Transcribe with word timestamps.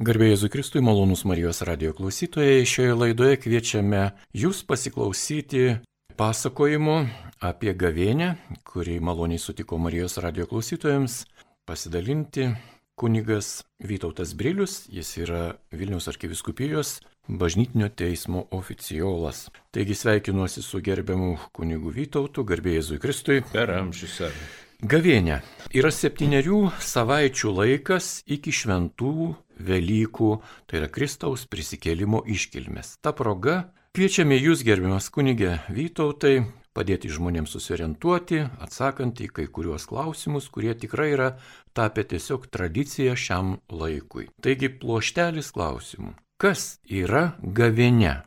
Garbėjai 0.00 0.32
Jėzui 0.32 0.48
Kristui, 0.48 0.80
malonus 0.80 1.26
Marijos 1.28 1.60
radio 1.68 1.92
klausytojai, 1.92 2.64
šioje 2.64 2.94
laidoje 2.96 3.36
kviečiame 3.36 4.00
jūs 4.32 4.62
pasiklausyti 4.64 5.76
pasakojimo 6.16 6.94
apie 7.44 7.74
gavėnę, 7.76 8.30
kurį 8.64 8.96
maloniai 9.04 9.38
sutiko 9.38 9.76
Marijos 9.76 10.16
radio 10.24 10.48
klausytojams 10.48 11.26
pasidalinti 11.68 12.48
kunigas 12.96 13.66
Vytautas 13.84 14.32
Brilius, 14.32 14.86
jis 14.88 15.12
yra 15.20 15.44
Vilniaus 15.70 16.08
arkiviskupijos 16.08 16.96
bažnytinio 17.28 17.92
teismo 17.92 18.46
oficiolas. 18.50 19.50
Taigi 19.76 19.94
sveikinuosi 19.94 20.64
su 20.64 20.80
gerbiamu 20.80 21.36
kunigu 21.52 21.92
Vytautu, 21.92 22.48
garbėjai 22.48 22.80
Jėzui 22.80 23.00
Kristui. 23.04 23.40
Per 23.52 23.76
amžius 23.76 24.22
ar. 24.24 24.42
Gavėnė 24.82 25.36
yra 25.78 25.92
septyniarių 25.94 26.72
savaičių 26.82 27.52
laikas 27.54 28.06
iki 28.26 28.50
šventų 28.50 29.12
Velykų, 29.66 30.32
tai 30.66 30.82
yra 30.82 30.88
Kristaus 30.92 31.46
prisikėlimo 31.50 32.24
iškilmės. 32.26 32.96
Ta 33.02 33.14
proga 33.16 33.62
kviečiame 33.96 34.38
jūs, 34.40 34.64
gerbiamas 34.66 35.10
kunigė 35.14 35.58
Vytautai, 35.72 36.42
padėti 36.76 37.10
žmonėms 37.12 37.52
susiorientuoti, 37.54 38.42
atsakant 38.64 39.20
į 39.20 39.28
kai 39.36 39.46
kuriuos 39.52 39.86
klausimus, 39.90 40.48
kurie 40.52 40.74
tikrai 40.78 41.12
yra 41.14 41.30
tapę 41.76 42.04
tiesiog 42.08 42.48
tradicija 42.52 43.16
šiam 43.16 43.56
laikui. 43.70 44.28
Taigi 44.42 44.72
ploštelis 44.82 45.52
klausimų. 45.56 46.14
Kas 46.42 46.78
yra 46.90 47.32
gavėne 47.38 48.22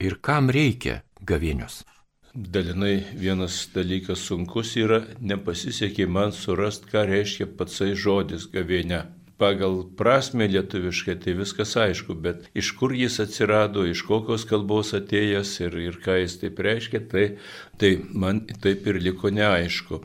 ir 0.00 0.20
kam 0.24 0.48
reikia 0.54 1.02
gavėnios? 1.20 1.82
Dalinai 2.30 3.02
vienas 3.18 3.64
dalykas 3.74 4.22
sunkus 4.22 4.76
yra, 4.78 5.00
nepasisekė 5.18 6.06
man 6.06 6.30
surasti, 6.30 6.86
ką 6.92 7.02
reiškia 7.08 7.48
patsai 7.58 7.96
žodis 7.98 8.46
gavėne 8.52 9.00
pagal 9.40 9.80
prasme 9.96 10.46
lietuviškai 10.52 11.16
tai 11.24 11.34
viskas 11.38 11.72
aišku, 11.80 12.14
bet 12.26 12.50
iš 12.54 12.74
kur 12.76 12.92
jis 12.96 13.16
atsirado, 13.24 13.86
iš 13.88 14.04
kokios 14.08 14.44
kalbos 14.48 14.92
atėjęs 14.96 15.54
ir, 15.64 15.78
ir 15.88 15.98
ką 16.04 16.18
jis 16.20 16.36
taip 16.42 16.60
reiškia, 16.66 17.00
tai, 17.10 17.24
tai 17.80 17.96
man 18.12 18.42
taip 18.60 18.86
ir 18.90 19.00
liko 19.00 19.30
neaišku. 19.32 20.02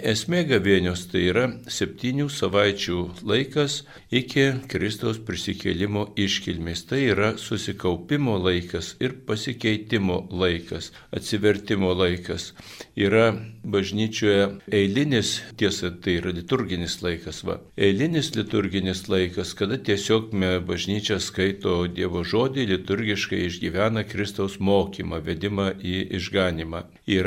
Esmė 0.00 0.44
gavėnios 0.48 1.04
tai 1.12 1.26
yra 1.28 1.44
septynių 1.68 2.28
savaičių 2.32 2.98
laikas 3.28 3.82
iki 4.08 4.46
Kristaus 4.72 5.20
prisikėlimo 5.20 6.06
iškilmės. 6.16 6.86
Tai 6.88 7.00
yra 7.12 7.30
susikaupimo 7.40 8.38
laikas 8.40 8.94
ir 9.04 9.18
pasikeitimo 9.28 10.22
laikas, 10.32 10.92
atsivertimo 11.12 11.92
laikas. 11.96 12.52
Yra 12.96 13.34
bažnyčioje 13.68 14.48
eilinis, 14.72 15.34
tiesa, 15.60 15.90
tai 15.92 16.16
yra 16.22 16.32
liturginis 16.34 16.98
laikas, 17.04 17.42
va. 17.44 17.58
Eilinis 17.76 18.32
liturginis 18.36 19.04
laikas, 19.12 19.52
kada 19.58 19.76
tiesiog 19.76 20.32
bažnyčia 20.66 21.18
skaito 21.20 21.82
Dievo 21.92 22.24
žodį, 22.24 22.64
liturgiškai 22.72 23.44
išgyvena 23.48 24.04
Kristaus 24.08 24.58
mokymą, 24.62 25.20
vedimą 25.24 25.70
į 25.78 25.98
išganimą. 26.18 26.84
Yra 27.08 27.17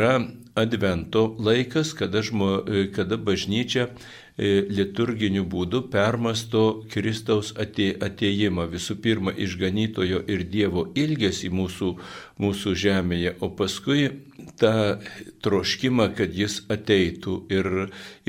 advento 0.56 1.36
laikas, 1.40 1.94
kada, 1.94 2.22
žmo, 2.22 2.64
kada 2.96 3.18
bažnyčia 3.18 3.88
e, 3.88 4.62
liturginiu 4.68 5.46
būdu 5.48 5.86
permasto 5.94 6.84
Kristaus 6.92 7.54
atėjimą, 7.56 8.68
visų 8.72 8.98
pirma, 9.04 9.32
išganytojo 9.32 10.24
ir 10.28 10.44
Dievo 10.52 10.88
ilgesį 10.96 11.52
mūsų, 11.56 11.92
mūsų 12.42 12.76
žemėje, 12.84 13.36
o 13.46 13.52
paskui 13.56 14.10
tą 14.62 15.00
troškimą, 15.42 16.08
kad 16.18 16.34
jis 16.38 16.62
ateitų 16.72 17.36
ir 17.54 17.68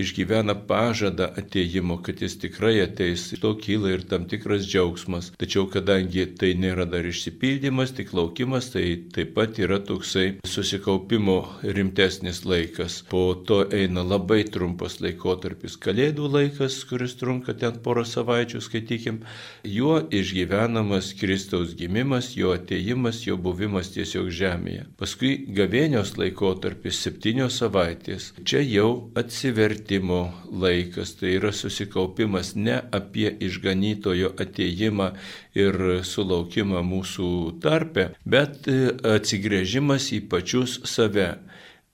išgyvena 0.01 0.55
pažadą 0.69 1.29
ateimo, 1.39 1.99
kad 2.05 2.23
jis 2.25 2.39
tikrai 2.41 2.79
ateis. 2.85 3.29
To 3.43 3.55
kyla 3.59 3.93
ir 3.97 4.05
tam 4.09 4.25
tikras 4.31 4.65
džiaugsmas. 4.69 5.33
Tačiau 5.41 5.67
kadangi 5.73 6.25
tai 6.39 6.53
nėra 6.59 6.87
dar 6.89 7.07
išsipildymas, 7.09 7.95
tik 7.97 8.15
laukimas, 8.17 8.71
tai 8.75 8.85
taip 9.15 9.35
pat 9.37 9.61
yra 9.61 9.81
toksai 9.85 10.39
susikaupimo 10.49 11.39
rimtesnis 11.63 12.43
laikas. 12.49 13.03
Po 13.11 13.25
to 13.49 13.63
eina 13.73 14.05
labai 14.07 14.43
trumpas 14.49 15.01
laikotarpis- 15.05 15.77
kalėdų 15.85 16.31
laikas, 16.37 16.83
kuris 16.89 17.17
trunka 17.21 17.55
ten 17.59 17.81
porą 17.85 18.05
savaičių, 18.09 18.61
skaitykim. 18.61 19.23
Juo 19.65 20.01
išgyvenamas 20.09 21.13
Kristaus 21.19 21.75
gimimas, 21.75 22.35
jo 22.37 22.53
ateimas, 22.57 23.25
jo 23.27 23.37
buvimas 23.37 23.93
tiesiog 24.03 24.31
žemėje. 24.35 24.87
Paskui 24.99 25.33
gavėnios 25.55 26.17
laikotarpis 26.19 26.99
septynios 27.05 27.61
savaitės. 27.63 28.33
Čia 28.45 28.63
jau 28.67 28.89
atsivertimo 29.19 30.23
laikas, 30.51 31.15
tai 31.21 31.37
yra 31.39 31.53
susikaupimas 31.55 32.55
ne 32.59 32.81
apie 32.93 33.31
išganytojo 33.47 34.35
ateimą 34.43 35.13
ir 35.59 35.79
sulaukimą 36.07 36.83
mūsų 36.87 37.31
tarpe, 37.63 38.11
bet 38.27 38.67
atsigrėžimas 38.69 40.11
į 40.17 40.23
pačius 40.33 40.81
save 40.89 41.31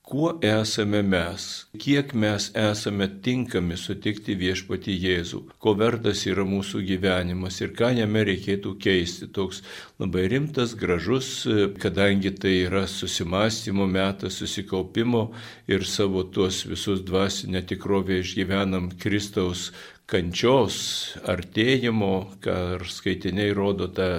kuo 0.09 0.31
esame 0.41 1.03
mes, 1.05 1.43
kiek 1.77 2.15
mes 2.17 2.47
esame 2.57 3.09
tinkami 3.25 3.77
sutikti 3.77 4.37
viešpati 4.41 4.95
Jėzų, 5.03 5.41
ko 5.61 5.75
vertas 5.77 6.23
yra 6.31 6.47
mūsų 6.49 6.81
gyvenimas 6.89 7.59
ir 7.61 7.75
ką 7.77 7.91
jame 7.99 8.23
reikėtų 8.31 8.73
keisti. 8.81 9.29
Toks 9.37 9.61
labai 10.01 10.25
rimtas, 10.33 10.73
gražus, 10.81 11.29
kadangi 11.83 12.33
tai 12.41 12.55
yra 12.63 12.87
susimastymo 12.89 13.85
metas, 13.85 14.41
susikaupimo 14.41 15.27
ir 15.69 15.85
savo 15.85 16.25
tuos 16.25 16.65
visus 16.71 17.05
dvasinę 17.05 17.67
tikrovę 17.69 18.23
išgyvenam 18.23 18.89
Kristaus 18.97 19.69
kančios, 20.09 20.79
artėjimo, 21.29 22.15
ką 22.41 22.61
ar 22.79 22.89
skaitiniai 22.89 23.53
rodo 23.53 23.93
tą 23.93 24.13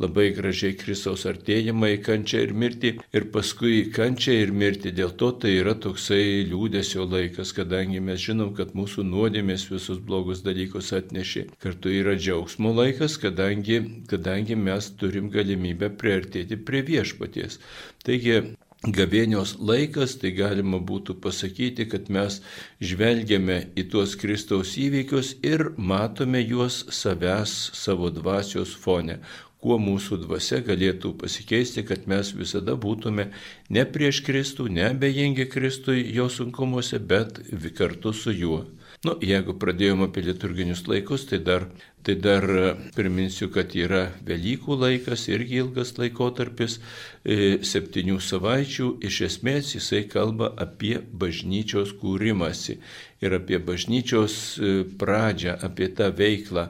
labai 0.00 0.30
gražiai 0.36 0.76
Kristaus 0.80 1.26
artėjimą 1.28 1.92
į 1.94 1.98
kančią 2.06 2.44
ir 2.46 2.54
mirtį 2.62 2.92
ir 3.16 3.26
paskui 3.34 3.82
kančią 3.96 4.36
ir 4.44 4.54
mirtį. 4.62 4.94
Dėl 5.00 5.12
to 5.20 5.30
tai 5.42 5.56
yra 5.60 5.74
toksai 5.86 6.46
liūdėsio 6.50 7.06
laikas, 7.10 7.52
kadangi 7.56 8.00
mes 8.04 8.22
žinom, 8.24 8.54
kad 8.56 8.72
mūsų 8.78 9.04
nuodėmės 9.10 9.68
visus 9.72 10.00
blogus 10.00 10.44
dalykus 10.46 10.92
atnešė. 10.96 11.46
Kartu 11.62 11.92
yra 12.00 12.16
džiaugsmo 12.16 12.72
laikas, 12.76 13.18
kadangi, 13.20 13.82
kadangi 14.10 14.56
mes 14.56 14.90
turim 15.00 15.30
galimybę 15.34 15.92
priartėti 16.00 16.58
prie 16.64 16.82
viešpaties. 16.86 17.60
Taigi 18.06 18.40
Gavėnios 18.80 19.58
laikas, 19.60 20.14
tai 20.16 20.30
galima 20.32 20.78
būtų 20.80 21.18
pasakyti, 21.20 21.84
kad 21.92 22.06
mes 22.08 22.38
žvelgiame 22.80 23.58
į 23.76 23.84
tuos 23.92 24.14
Kristaus 24.16 24.72
įvykius 24.80 25.34
ir 25.44 25.66
matome 25.76 26.40
juos 26.40 26.86
savęs 26.88 27.52
savo 27.76 28.08
dvasios 28.08 28.72
fone, 28.72 29.18
kuo 29.60 29.76
mūsų 29.80 30.22
dvasia 30.24 30.60
galėtų 30.64 31.14
pasikeisti, 31.20 31.84
kad 31.88 32.06
mes 32.10 32.32
visada 32.36 32.76
būtume 32.80 33.28
ne 33.68 33.84
prieš 33.84 34.22
Kristų, 34.26 34.70
ne 34.72 34.88
abejingi 34.90 35.48
Kristui 35.52 36.04
jo 36.16 36.28
sunkumuose, 36.32 36.98
bet 36.98 37.42
kartu 37.76 38.14
su 38.16 38.32
juo. 38.32 38.64
Nu, 39.00 39.14
jeigu 39.24 39.54
pradėjome 39.56 40.10
apie 40.10 40.20
liturginius 40.26 40.82
laikus, 40.84 41.22
tai 41.30 41.38
dar, 41.40 41.62
tai 42.04 42.18
dar 42.20 42.44
priminsiu, 42.92 43.46
kad 43.52 43.72
yra 43.72 44.02
Velykų 44.28 44.76
laikas, 44.76 45.24
irgi 45.32 45.62
ilgas 45.62 45.94
laikotarpis, 45.96 46.76
e, 47.24 47.38
septynių 47.64 48.18
savaičių, 48.20 48.90
iš 49.08 49.22
esmės 49.30 49.72
jisai 49.76 50.02
kalba 50.10 50.50
apie 50.60 50.98
bažnyčios 51.22 51.94
kūrimąsi 52.02 52.76
ir 53.24 53.38
apie 53.40 53.62
bažnyčios 53.70 54.36
e, 54.58 54.74
pradžią, 55.00 55.56
apie 55.64 55.88
tą 55.96 56.10
veiklą, 56.20 56.68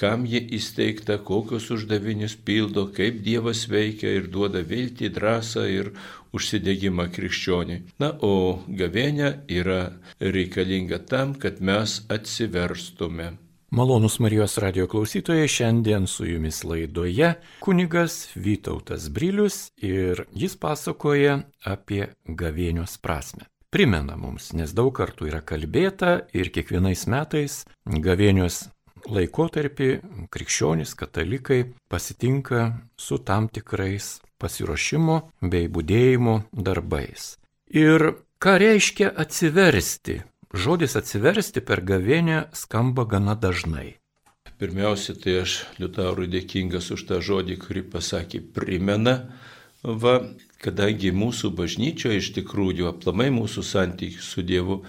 kam 0.00 0.24
ji 0.24 0.40
įsteigta, 0.56 1.18
kokius 1.20 1.68
uždavinius 1.74 2.38
pildo, 2.46 2.86
kaip 2.96 3.20
Dievas 3.26 3.66
veikia 3.68 4.14
ir 4.16 4.30
duoda 4.32 4.62
viltį, 4.64 5.10
drąsą 5.16 5.66
ir 5.68 5.92
užsidėgymą 6.36 7.10
krikščioniui. 7.12 7.82
Na, 8.00 8.14
o 8.24 8.62
gavėnė 8.66 9.30
yra 9.60 9.82
reikalinga 10.20 11.02
tam, 11.10 11.36
kad 11.36 11.60
mes 11.60 12.00
atsiverstume. 12.08 13.34
Malonus 13.70 14.16
Marijos 14.18 14.56
radio 14.58 14.88
klausytojai, 14.90 15.46
šiandien 15.46 16.08
su 16.10 16.24
jumis 16.26 16.64
laidoje 16.66 17.34
kunigas 17.62 18.32
Vytautas 18.34 19.06
Brilius 19.14 19.68
ir 19.78 20.24
jis 20.34 20.56
pasakoja 20.58 21.36
apie 21.62 22.08
gavėnios 22.26 22.96
prasme. 22.98 23.46
Primena 23.70 24.16
mums, 24.18 24.48
nes 24.58 24.72
daug 24.74 24.90
kartų 24.96 25.28
yra 25.30 25.38
kalbėta 25.46 26.24
ir 26.34 26.50
kiekvienais 26.50 27.04
metais 27.06 27.60
gavėnios 27.86 28.64
laikotarpį 29.10 29.90
krikščionys, 30.32 30.94
katalikai 30.98 31.60
pasitinka 31.90 32.64
su 32.96 33.18
tam 33.18 33.48
tikrais 33.52 34.18
pasiruošimo 34.40 35.20
bei 35.42 35.68
būdėjimo 35.68 36.36
darbais. 36.52 37.36
Ir 37.70 38.24
ką 38.42 38.56
reiškia 38.62 39.12
atsiversti? 39.24 40.20
Žodis 40.50 40.96
atsiversti 40.98 41.62
per 41.62 41.84
gavėnę 41.86 42.48
skamba 42.56 43.04
gana 43.06 43.36
dažnai. 43.38 44.00
Pirmiausia, 44.58 45.14
tai 45.16 45.38
aš 45.40 45.52
Liutaurui 45.80 46.26
dėkingas 46.28 46.90
už 46.92 47.06
tą 47.08 47.20
žodį, 47.24 47.56
kurį 47.62 47.84
pasakė 47.94 48.42
primena. 48.56 49.14
Va, 49.80 50.18
kadangi 50.60 51.14
mūsų 51.16 51.54
bažnyčioje 51.56 52.18
iš 52.20 52.32
tikrųjų 52.36 52.90
aplamai 52.90 53.30
mūsų 53.32 53.64
santykių 53.64 54.20
su 54.20 54.44
Dievu 54.44 54.82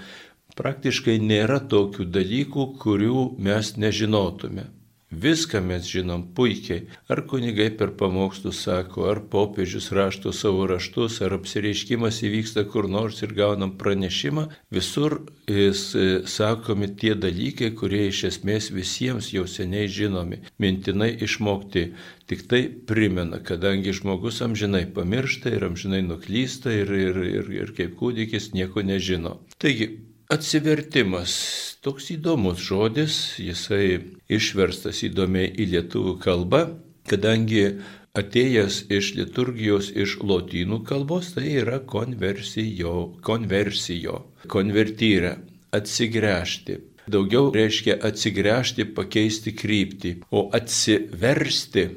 Praktiškai 0.58 1.18
nėra 1.24 1.62
tokių 1.72 2.06
dalykų, 2.12 2.68
kurių 2.82 3.26
mes 3.40 3.76
nežinotume. 3.78 4.70
Viską 5.12 5.60
mes 5.60 5.84
žinom 5.92 6.22
puikiai. 6.36 6.86
Ar 7.12 7.20
kunigai 7.28 7.68
per 7.76 7.90
pamokslus 8.00 8.62
sako, 8.64 9.10
ar 9.12 9.20
popiežius 9.32 9.90
rašto 9.92 10.32
savo 10.32 10.64
raštus, 10.72 11.18
ar 11.26 11.36
apsireiškimas 11.36 12.22
įvyksta 12.24 12.64
kur 12.72 12.88
nors 12.88 13.20
ir 13.20 13.34
gaunam 13.36 13.74
pranešimą. 13.78 14.46
Visur 14.72 15.18
jis, 15.52 15.82
e, 15.96 16.06
sakomi 16.24 16.88
tie 16.96 17.12
dalykai, 17.16 17.74
kurie 17.76 18.08
iš 18.08 18.24
esmės 18.30 18.72
visiems 18.72 19.34
jau 19.36 19.44
seniai 19.44 19.90
žinomi, 19.92 20.40
mintinai 20.58 21.12
išmokti. 21.28 21.92
Tik 22.32 22.48
tai 22.48 22.62
primena, 22.88 23.42
kadangi 23.44 23.92
žmogus 23.92 24.40
amžinai 24.42 24.86
pamiršta 24.96 25.52
ir 25.52 25.68
amžinai 25.68 26.06
nuklysta 26.08 26.72
ir, 26.72 26.88
ir, 26.88 27.20
ir, 27.20 27.52
ir 27.52 27.76
kaip 27.76 28.00
kūdikis 28.00 28.54
nieko 28.56 28.80
nežino. 28.80 29.42
Taigi, 29.60 29.90
Atsivertimas. 30.32 31.32
Toks 31.84 32.06
įdomus 32.14 32.62
žodis, 32.64 33.16
jisai 33.36 33.98
išverstas 34.32 35.02
įdomiai 35.04 35.50
į 35.60 35.66
lietuvių 35.74 36.14
kalbą, 36.24 36.62
kadangi 37.12 37.66
atėjęs 38.16 38.78
iš 38.96 39.10
liturgijos 39.18 39.90
iš 39.92 40.14
lotynų 40.24 40.78
kalbos, 40.88 41.34
tai 41.36 41.50
yra 41.60 41.82
konversijo, 41.84 42.94
konversijo, 43.28 44.22
konvertyrė, 44.56 45.34
atsigręžti. 45.76 46.80
Daugiau 47.12 47.52
reiškia 47.52 47.98
atsigręžti, 48.00 48.88
pakeisti 48.96 49.52
kryptį, 49.52 50.14
o 50.32 50.46
atsiversti 50.56 51.90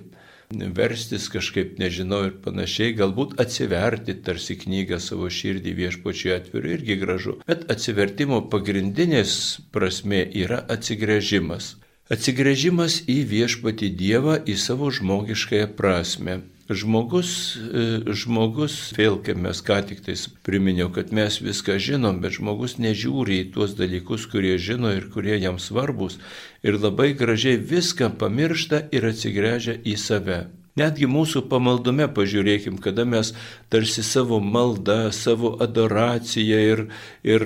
verstis 0.76 1.26
kažkaip, 1.32 1.76
nežinau 1.82 2.22
ir 2.28 2.34
panašiai, 2.44 2.94
galbūt 2.98 3.36
atsiverti 3.42 4.14
tarsi 4.26 4.56
knygą 4.60 5.00
savo 5.02 5.28
širdį 5.28 5.74
viešpočiai 5.80 6.36
atviru 6.38 6.74
irgi 6.76 6.98
gražu. 7.02 7.36
Bet 7.48 7.66
atsivertimo 7.74 8.40
pagrindinės 8.52 9.36
prasme 9.74 10.22
yra 10.44 10.62
atsigrėžimas. 10.76 11.74
Atsigrėžimas 12.12 13.02
į 13.08 13.22
viešpatį 13.30 13.88
Dievą, 13.96 14.36
į 14.44 14.58
savo 14.60 14.90
žmogiškąją 14.92 15.70
prasme. 15.78 16.42
Žmogus, 16.64 17.30
e, 17.60 18.14
žmogus, 18.16 18.94
vėl 18.96 19.18
kaip 19.20 19.36
mes 19.36 19.58
ką 19.60 19.82
tik 19.84 20.00
tais 20.06 20.22
priminiau, 20.46 20.88
kad 20.88 21.12
mes 21.12 21.36
viską 21.44 21.76
žinom, 21.76 22.22
bet 22.24 22.38
žmogus 22.38 22.78
nežiūri 22.80 23.42
į 23.42 23.50
tuos 23.52 23.74
dalykus, 23.76 24.24
kurie 24.32 24.56
žino 24.56 24.88
ir 24.96 25.10
kurie 25.12 25.36
jam 25.36 25.60
svarbus 25.60 26.16
ir 26.64 26.80
labai 26.80 27.12
gražiai 27.12 27.60
viską 27.60 28.14
pamiršta 28.16 28.86
ir 28.96 29.04
atsigręžia 29.12 29.76
į 29.84 29.98
save. 30.00 30.40
Netgi 30.80 31.04
mūsų 31.04 31.44
pamaldume 31.52 32.08
pažiūrėkim, 32.16 32.80
kada 32.80 33.04
mes 33.04 33.34
tarsi 33.68 34.02
savo 34.02 34.40
maldą, 34.40 35.12
savo 35.12 35.52
adoraciją 35.60 36.64
ir, 36.72 36.86
ir, 37.22 37.44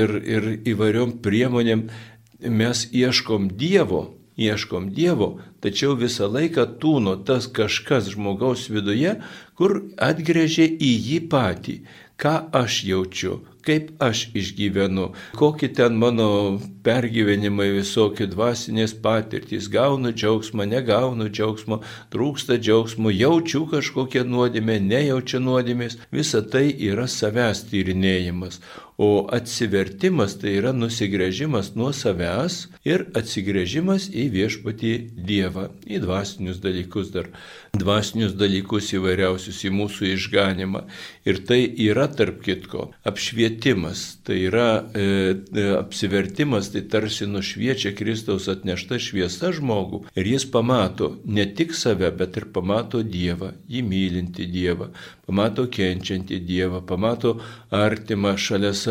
ir, 0.00 0.16
ir 0.24 0.48
įvairiom 0.72 1.18
priemonėm 1.20 1.90
mes 2.40 2.88
ieškom 2.88 3.52
Dievo, 3.52 4.15
ieškom 4.36 4.90
Dievo, 4.96 5.36
tačiau 5.64 5.96
visą 5.98 6.28
laiką 6.30 6.66
tūno 6.80 7.16
tas 7.28 7.48
kažkas 7.48 8.12
žmogaus 8.14 8.68
viduje, 8.72 9.16
kur 9.56 9.80
atgrėžė 9.96 10.68
į 10.68 10.92
jį 11.08 11.20
patį, 11.32 11.76
ką 12.20 12.34
aš 12.60 12.82
jaučiu, 12.88 13.40
kaip 13.66 13.90
aš 14.00 14.28
išgyvenu, 14.36 15.10
kokie 15.36 15.68
ten 15.78 15.98
mano 16.00 16.28
pergyvenimai 16.86 17.68
visokie 17.74 18.28
dvasinės 18.30 18.94
patirtys, 19.04 19.68
gaunu 19.72 20.12
džiaugsmą, 20.14 20.68
negaunu 20.70 21.28
džiaugsmo, 21.28 21.80
trūksta 22.14 22.60
džiaugsmo, 22.62 23.12
jaučiu 23.12 23.66
kažkokią 23.72 24.24
nuodėmę, 24.32 24.78
nejaučiu 24.92 25.42
nuodėmės, 25.44 25.98
visa 26.12 26.44
tai 26.52 26.68
yra 26.90 27.08
savęs 27.10 27.66
tyrinėjimas. 27.72 28.60
O 28.98 29.26
atsivertimas 29.28 30.38
tai 30.40 30.54
yra 30.56 30.70
nusigrėžimas 30.72 31.74
nuo 31.76 31.90
savęs 31.92 32.54
ir 32.88 33.02
atsigrėžimas 33.18 34.06
į 34.08 34.22
viešpatį 34.32 34.92
Dievą, 35.28 35.66
į 35.84 36.00
dvasinius 36.00 36.62
dalykus 36.64 37.10
dar, 37.12 37.28
dvasinius 37.76 38.32
dalykus 38.40 38.88
įvairiausius, 38.96 39.58
į 39.68 39.72
mūsų 39.76 40.08
išganimą. 40.14 40.86
Ir 41.28 41.42
tai 41.44 41.58
yra 41.84 42.06
tarp 42.08 42.40
kitko 42.46 42.86
apšvietimas, 43.04 44.06
tai 44.24 44.38
yra 44.46 44.70
e, 44.80 45.04
e, 45.44 45.66
apsivertimas, 45.76 46.72
tai 46.72 46.86
tarsi 46.88 47.28
nušviečia 47.28 47.92
Kristaus 47.98 48.48
atnešta 48.48 48.96
šviesa 48.96 49.52
žmogų 49.58 50.06
ir 50.16 50.32
jis 50.32 50.48
pamato 50.48 51.18
ne 51.28 51.44
tik 51.44 51.76
save, 51.76 52.08
bet 52.16 52.40
ir 52.40 52.48
pamato 52.48 53.04
Dievą, 53.04 53.52
jį 53.68 53.84
mylinti 53.84 54.48
Dievą, 54.48 54.88
pamato 55.28 55.68
kenčiantį 55.68 56.40
Dievą, 56.48 56.80
pamato 56.88 57.36
artimą 57.68 58.38
šalia 58.40 58.72
savęs 58.72 58.85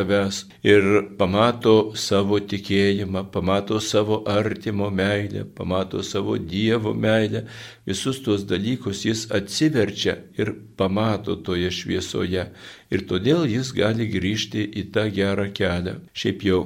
ir 0.66 0.86
pamato 1.20 1.94
savo 1.96 2.40
tikėjimą, 2.40 3.26
pamato 3.32 3.80
savo 3.80 4.22
artimo 4.28 4.90
meilę, 4.92 5.46
pamato 5.46 6.04
savo 6.04 6.38
Dievo 6.38 6.94
meilę, 6.94 7.46
visus 7.88 8.22
tuos 8.26 8.44
dalykus 8.50 9.06
jis 9.06 9.28
atsiverčia 9.32 10.18
ir 10.38 10.54
pamato 10.78 11.36
toje 11.36 11.72
šviesoje 11.72 12.50
ir 12.92 13.06
todėl 13.10 13.46
jis 13.50 13.72
gali 13.76 14.10
grįžti 14.12 14.66
į 14.82 14.90
tą 14.96 15.10
gerą 15.14 15.52
kelią. 15.54 16.00
Šiaip 16.14 16.44
jau 16.50 16.64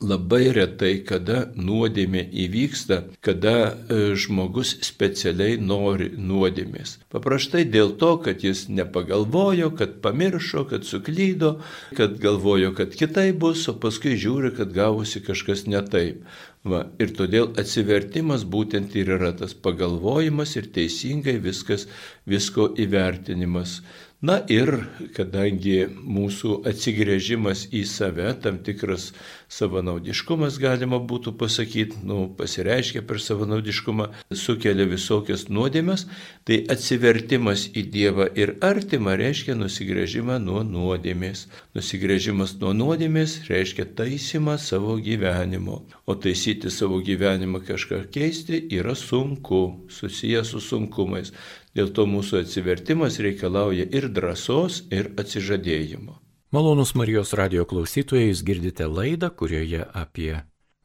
labai 0.00 0.48
retai, 0.56 0.94
kada 1.04 1.44
nuodėmė 1.56 2.22
įvyksta, 2.44 3.02
kada 3.24 3.54
e, 3.68 3.98
žmogus 4.16 4.72
specialiai 4.86 5.58
nori 5.60 6.08
nuodėmės. 6.16 6.96
Paprastai 7.12 7.66
dėl 7.68 7.92
to, 8.00 8.14
kad 8.24 8.44
jis 8.44 8.66
nepagalvojo, 8.72 9.70
kad 9.76 9.98
pamiršo, 10.04 10.64
kad 10.72 10.88
suklydo, 10.88 11.58
kad 11.98 12.16
galvojo, 12.22 12.72
kad 12.76 12.96
kitai 12.96 13.30
bus, 13.36 13.66
o 13.68 13.76
paskui 13.76 14.16
žiūri, 14.20 14.54
kad 14.56 14.72
gavosi 14.76 15.20
kažkas 15.24 15.66
ne 15.68 15.84
taip. 15.84 16.24
Va, 16.64 16.84
ir 17.00 17.12
todėl 17.16 17.54
atsivertimas 17.60 18.44
būtent 18.44 18.92
ir 19.00 19.14
yra 19.16 19.32
tas 19.36 19.54
pagalvojimas 19.56 20.58
ir 20.60 20.68
teisingai 20.74 21.38
viskas, 21.40 21.86
visko 22.28 22.68
įvertinimas. 22.76 23.80
Na 24.20 24.34
ir 24.52 24.68
kadangi 25.16 25.86
mūsų 25.88 26.58
atsigrėžimas 26.68 27.70
į 27.72 27.86
save, 27.88 28.34
tam 28.44 28.58
tikras 28.60 29.14
savanaudiškumas, 29.50 30.58
galima 30.62 31.00
būtų 31.10 31.34
pasakyti, 31.40 32.00
nu, 32.06 32.28
pasireiškia 32.38 33.02
per 33.06 33.18
savanaudiškumą, 33.22 34.06
sukelia 34.42 34.86
visokias 34.88 35.48
nuodėmes, 35.50 36.06
tai 36.46 36.60
atsivertimas 36.74 37.66
į 37.74 37.84
Dievą 37.90 38.28
ir 38.38 38.54
artimą 38.64 39.16
reiškia 39.18 39.56
nusigrėžimą 39.58 40.38
nuo 40.44 40.62
nuodėmės. 40.66 41.48
Nusigrėžimas 41.74 42.54
nuo 42.62 42.72
nuodėmės 42.76 43.40
reiškia 43.50 43.88
taisymą 43.98 44.56
savo 44.62 44.96
gyvenimo. 45.02 45.80
O 46.06 46.14
taisyti 46.14 46.70
savo 46.70 47.02
gyvenimą 47.02 47.64
kažką 47.66 48.04
keisti 48.14 48.64
yra 48.78 48.94
sunku, 48.94 49.62
susijęs 49.90 50.54
su 50.54 50.62
sunkumais. 50.62 51.34
Dėl 51.74 51.90
to 51.94 52.06
mūsų 52.06 52.44
atsivertimas 52.44 53.18
reikalauja 53.22 53.86
ir 53.90 54.10
drąsos, 54.14 54.84
ir 54.94 55.12
atsižadėjimo. 55.18 56.19
Malonus 56.52 56.96
Marijos 56.98 57.30
radio 57.38 57.62
klausytojai, 57.62 58.32
jūs 58.32 58.40
girdite 58.42 58.88
laidą, 58.90 59.28
kurioje 59.30 59.84
apie 59.94 60.32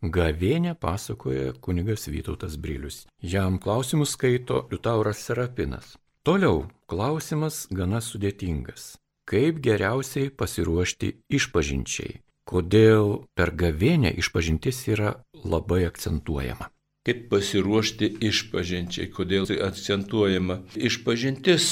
gavėnę 0.05 0.75
pasakoja 0.77 1.55
kunigas 1.57 2.05
Vytautas 2.05 2.53
Brilius. 2.61 2.99
Jam 3.17 3.57
klausimus 3.57 4.13
skaito 4.13 4.67
Liutauras 4.69 5.23
Serapinas. 5.25 5.95
Toliau 6.21 6.67
klausimas 6.85 7.63
gana 7.73 7.97
sudėtingas. 7.97 8.99
Kaip 9.25 9.57
geriausiai 9.65 10.29
pasiruošti 10.29 11.09
išpažinčiai? 11.33 12.19
Kodėl 12.45 13.25
per 13.33 13.49
gavėnę 13.49 14.13
išpažintis 14.21 14.85
yra 14.93 15.15
labai 15.33 15.87
akcentuojama? 15.89 16.69
Kaip 17.05 17.27
pasiruošti 17.29 18.07
išpažinčiai, 18.25 19.11
kodėl 19.13 19.45
tai 19.45 19.59
akcentuojama. 19.61 20.57
Išpažintis 20.73 21.67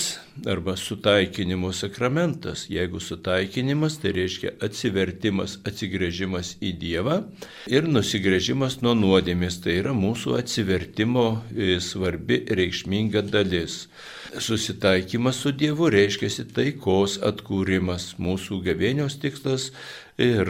arba 0.45 0.75
sutaikinimo 0.77 1.71
sakramentas. 1.73 2.67
Jeigu 2.69 3.01
sutaikinimas, 3.01 3.97
tai 4.01 4.13
reiškia 4.13 4.53
atsivertimas, 4.61 5.57
atsigrėžimas 5.65 6.55
į 6.61 6.75
Dievą 6.83 7.17
ir 7.65 7.89
nusigrėžimas 7.89 8.81
nuo 8.85 8.93
nuodėmės. 8.97 9.57
Tai 9.65 9.73
yra 9.81 9.95
mūsų 9.97 10.37
atsivertimo 10.37 11.25
e, 11.49 11.79
svarbi 11.81 12.43
reikšminga 12.53 13.25
dalis. 13.33 13.87
Susitaikymas 14.37 15.41
su 15.41 15.51
Dievu 15.53 15.89
reiškia 15.93 16.29
taikos 16.53 17.19
atkūrimas. 17.25 18.13
Mūsų 18.21 18.61
gavėnios 18.69 19.17
tikslas 19.21 19.71
ir 20.17 20.49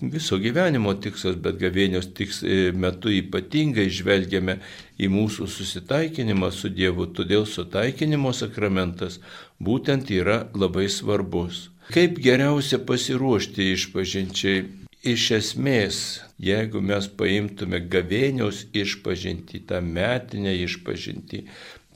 viso 0.00 0.38
gyvenimo 0.40 0.92
tikslas, 1.00 1.38
bet 1.40 1.58
gavėnios 1.60 2.10
tiks, 2.14 2.42
e, 2.42 2.70
metu 2.72 3.12
ypatingai 3.12 3.88
žvelgiame 3.90 4.58
į 5.00 5.08
mūsų 5.12 5.48
susitaikinimą 5.48 6.50
su 6.52 6.68
Dievu, 6.68 7.08
todėl 7.16 7.46
sutaikinimo 7.46 8.32
sakramentas 8.36 9.20
būtent 9.60 10.10
yra 10.10 10.46
labai 10.54 10.88
svarbus. 10.92 11.68
Kaip 11.88 12.20
geriausia 12.20 12.78
pasiruošti 12.84 13.72
išpažinčiai? 13.72 14.66
Iš 15.08 15.24
esmės, 15.36 15.98
jeigu 16.42 16.82
mes 16.84 17.06
paimtume 17.08 17.78
gavėnios 17.88 18.66
išpažinti, 18.76 19.62
tą 19.70 19.78
metinę 19.80 20.52
išpažinti, 20.66 21.44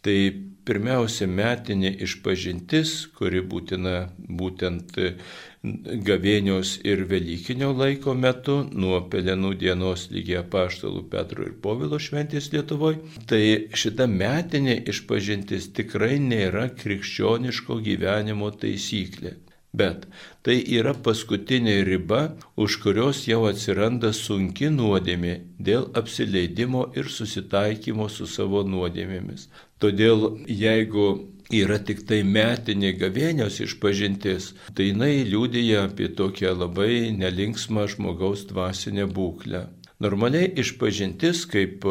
Tai 0.02 0.18
pirmiausia 0.66 1.26
metinė 1.30 1.92
išpažintis, 2.06 2.94
kuri 3.18 3.42
būtina 3.52 3.94
būtent 4.40 4.96
gavėnios 6.08 6.72
ir 6.92 7.04
Velykinio 7.10 7.70
laiko 7.78 8.14
metu, 8.18 8.56
nuo 8.84 8.98
Pelenų 9.12 9.52
dienos 9.60 10.08
lygiai 10.14 10.40
apaštalų 10.40 11.04
Petro 11.12 11.46
ir 11.46 11.54
Povilo 11.66 12.00
šventės 12.02 12.50
Lietuvoje, 12.54 12.98
tai 13.30 13.42
šita 13.84 14.08
metinė 14.10 14.80
išpažintis 14.90 15.70
tikrai 15.78 16.18
nėra 16.22 16.68
krikščioniško 16.82 17.78
gyvenimo 17.86 18.50
taisyklė. 18.64 19.36
Bet 19.72 20.02
tai 20.44 20.58
yra 20.76 20.92
paskutinė 20.92 21.78
riba, 21.88 22.34
už 22.60 22.74
kurios 22.82 23.22
jau 23.24 23.46
atsiranda 23.48 24.10
sunki 24.12 24.68
nuodėmė 24.68 25.36
dėl 25.68 25.86
apsileidimo 25.96 26.90
ir 26.98 27.08
susitaikymo 27.08 28.10
su 28.12 28.28
savo 28.28 28.60
nuodėmėmis. 28.68 29.46
Todėl 29.82 30.26
jeigu 30.46 31.06
yra 31.52 31.78
tik 31.82 32.04
tai 32.08 32.22
metinė 32.22 32.94
gavėnios 33.00 33.58
išpažintis, 33.66 34.52
tai 34.76 34.92
jinai 34.92 35.12
liūdija 35.28 35.88
apie 35.88 36.08
tokią 36.20 36.54
labai 36.56 37.10
nelinksmą 37.18 37.88
žmogaus 37.90 38.46
dvasinę 38.48 39.08
būklę. 39.10 39.66
Normaliai 40.02 40.48
išpažintis 40.58 41.44
kaip, 41.46 41.84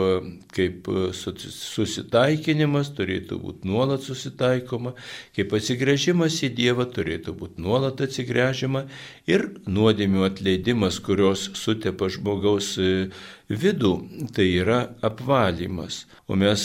kaip 0.51 0.87
susitaikinimas 1.15 2.89
turėtų 2.97 3.37
būti 3.39 3.69
nuolat 3.69 4.03
susitaikoma, 4.03 4.91
kaip 5.37 5.53
atsigrėžimas 5.55 6.41
į 6.43 6.49
Dievą 6.57 6.89
turėtų 6.91 7.35
būti 7.39 7.63
nuolat 7.63 8.03
atsigrėžima 8.03 8.83
ir 9.31 9.45
nuodėmių 9.63 10.25
atleidimas, 10.27 10.99
kurios 10.99 11.45
sutepa 11.55 12.09
žmogaus 12.11 12.73
vidų, 13.49 13.91
tai 14.35 14.47
yra 14.61 14.79
apvalymas. 15.03 16.05
O 16.27 16.37
mes 16.39 16.63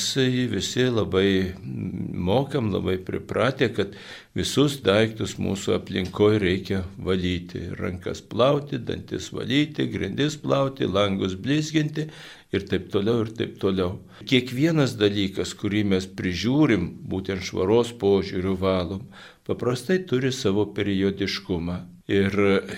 visi 0.53 0.87
labai 0.87 1.55
mokam, 1.67 2.71
labai 2.75 2.97
pripratę, 3.03 3.69
kad 3.75 3.97
visus 4.37 4.79
daiktus 4.85 5.37
mūsų 5.41 5.77
aplinkoje 5.79 6.41
reikia 6.43 6.83
valyti. 6.99 7.67
Rankas 7.79 8.23
plauti, 8.23 8.79
dantis 8.79 9.31
valyti, 9.35 9.89
grindis 9.91 10.37
plauti, 10.41 10.87
langus 10.87 11.35
blizginti 11.35 12.09
ir 12.55 12.67
taip 12.71 12.91
toliau, 12.93 13.25
ir 13.25 13.33
taip 13.37 13.59
toliau. 13.63 13.99
Kiekvienas 14.29 14.97
dalykas, 15.01 15.55
kurį 15.59 15.85
mes 15.93 16.07
prižiūrim, 16.07 16.89
būtent 17.11 17.45
švaros 17.49 17.93
požiūrių 18.01 18.57
valom, 18.61 19.05
paprastai 19.47 20.03
turi 20.09 20.33
savo 20.33 20.69
periodiškumą. 20.77 21.83
Ir, 22.07 22.37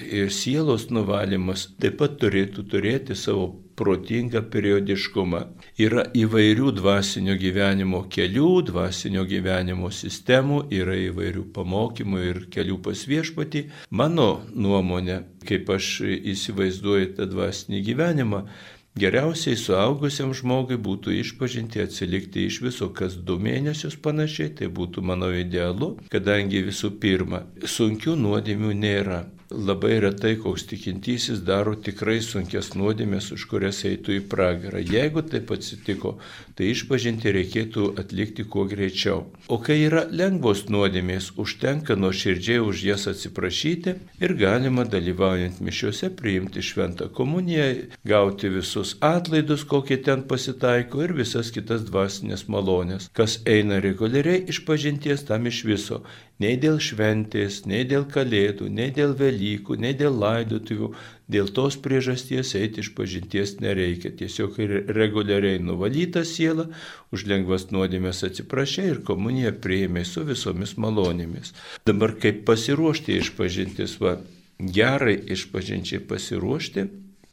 ir 0.08 0.30
sielos 0.32 0.86
nuvalymas 0.88 1.66
taip 1.76 1.98
pat 2.00 2.14
turėtų 2.22 2.64
turėti 2.72 3.16
savo 3.18 3.50
protingą 3.78 4.42
periodiškumą. 4.52 5.42
Yra 5.80 6.04
įvairių 6.22 6.72
dvasinio 6.78 7.36
gyvenimo 7.40 8.04
kelių, 8.12 8.50
dvasinio 8.70 9.24
gyvenimo 9.28 9.92
sistemų, 9.94 10.64
yra 10.80 10.96
įvairių 11.08 11.44
pamokymų 11.54 12.24
ir 12.30 12.40
kelių 12.54 12.80
pas 12.88 13.04
viešpatį. 13.10 13.64
Mano 13.90 14.30
nuomonė, 14.54 15.22
kaip 15.48 15.70
aš 15.76 15.92
įsivaizduoju 16.34 17.14
tą 17.18 17.30
dvasinį 17.30 17.84
gyvenimą, 17.92 18.42
Geriausiai 18.98 19.54
suaugusiam 19.54 20.32
žmogui 20.34 20.74
būtų 20.82 21.12
išpažinti 21.20 21.82
atsilikti 21.84 22.46
iš 22.48 22.56
viso 22.64 22.88
kas 22.98 23.14
du 23.28 23.36
mėnesius 23.38 23.94
panašiai, 24.02 24.50
tai 24.58 24.70
būtų 24.78 25.04
mano 25.10 25.28
idealu, 25.30 25.92
kadangi 26.10 26.64
visų 26.66 26.96
pirma, 27.04 27.44
sunkių 27.76 28.16
nuodėmių 28.18 28.72
nėra. 28.80 29.20
Labai 29.48 29.94
retai 30.04 30.34
koks 30.36 30.66
tikintysis 30.68 31.38
daro 31.40 31.72
tikrai 31.80 32.18
sunkias 32.20 32.74
nuodėmės, 32.76 33.30
už 33.32 33.46
kurias 33.48 33.78
eitų 33.88 34.18
į 34.18 34.24
pragarą. 34.28 34.82
Jeigu 34.84 35.22
taip 35.24 35.48
atsitiko, 35.56 36.18
tai 36.58 36.68
išpažinti 36.74 37.32
reikėtų 37.32 37.86
atlikti 38.02 38.44
kuo 38.44 38.66
greičiau. 38.68 39.22
O 39.48 39.56
kai 39.64 39.78
yra 39.86 40.02
lengvos 40.12 40.66
nuodėmės, 40.68 41.30
užtenka 41.40 41.96
nuo 41.96 42.12
širdžiai 42.12 42.60
už 42.60 42.84
jas 42.90 43.08
atsiprašyti 43.08 43.96
ir 44.20 44.36
galima 44.36 44.84
dalyvaujant 44.84 45.64
mišiuose 45.64 46.12
priimti 46.20 46.60
šventą 46.60 47.08
komuniją, 47.08 47.70
gauti 48.04 48.52
visus 48.52 48.98
atlaidus, 49.00 49.64
kokie 49.64 49.96
ten 49.96 50.28
pasitaiko 50.28 51.06
ir 51.08 51.16
visas 51.16 51.48
kitas 51.56 51.88
dvasinės 51.88 52.44
malonės. 52.52 53.08
Kas 53.16 53.40
eina 53.48 53.80
reguliariai 53.80 54.44
išpažinties 54.52 55.24
tam 55.32 55.48
iš 55.48 55.64
viso 55.72 56.04
nei 56.42 56.58
dėl 56.60 56.78
šventės, 56.82 57.64
nei 57.70 57.84
dėl 57.88 58.06
kalėdų, 58.10 58.68
nei 58.70 58.92
dėl 58.94 59.14
Velykų, 59.18 59.78
nei 59.82 59.94
dėl 59.98 60.18
laidotuvių. 60.22 60.92
Dėl 61.28 61.50
tos 61.52 61.76
priežasties 61.84 62.54
eiti 62.56 62.80
iš 62.80 62.92
pažinties 62.96 63.58
nereikia. 63.60 64.14
Tiesiog 64.16 64.56
reguliariai 64.96 65.58
nuvalyta 65.60 66.22
siela, 66.24 66.68
už 67.12 67.26
lengvas 67.28 67.68
nuodėmės 67.74 68.22
atsiprašė 68.30 68.86
ir 68.92 69.02
komuniją 69.08 69.52
prieimė 69.64 70.06
su 70.08 70.24
visomis 70.28 70.78
malonėmis. 70.80 71.52
Dabar 71.88 72.16
kaip 72.22 72.46
pasiruošti 72.48 73.18
iš 73.20 73.34
pažintis, 73.36 73.98
va, 74.00 74.16
gerai 74.58 75.18
iš 75.36 75.50
pažinčiai 75.52 76.00
pasiruošti, 76.00 76.88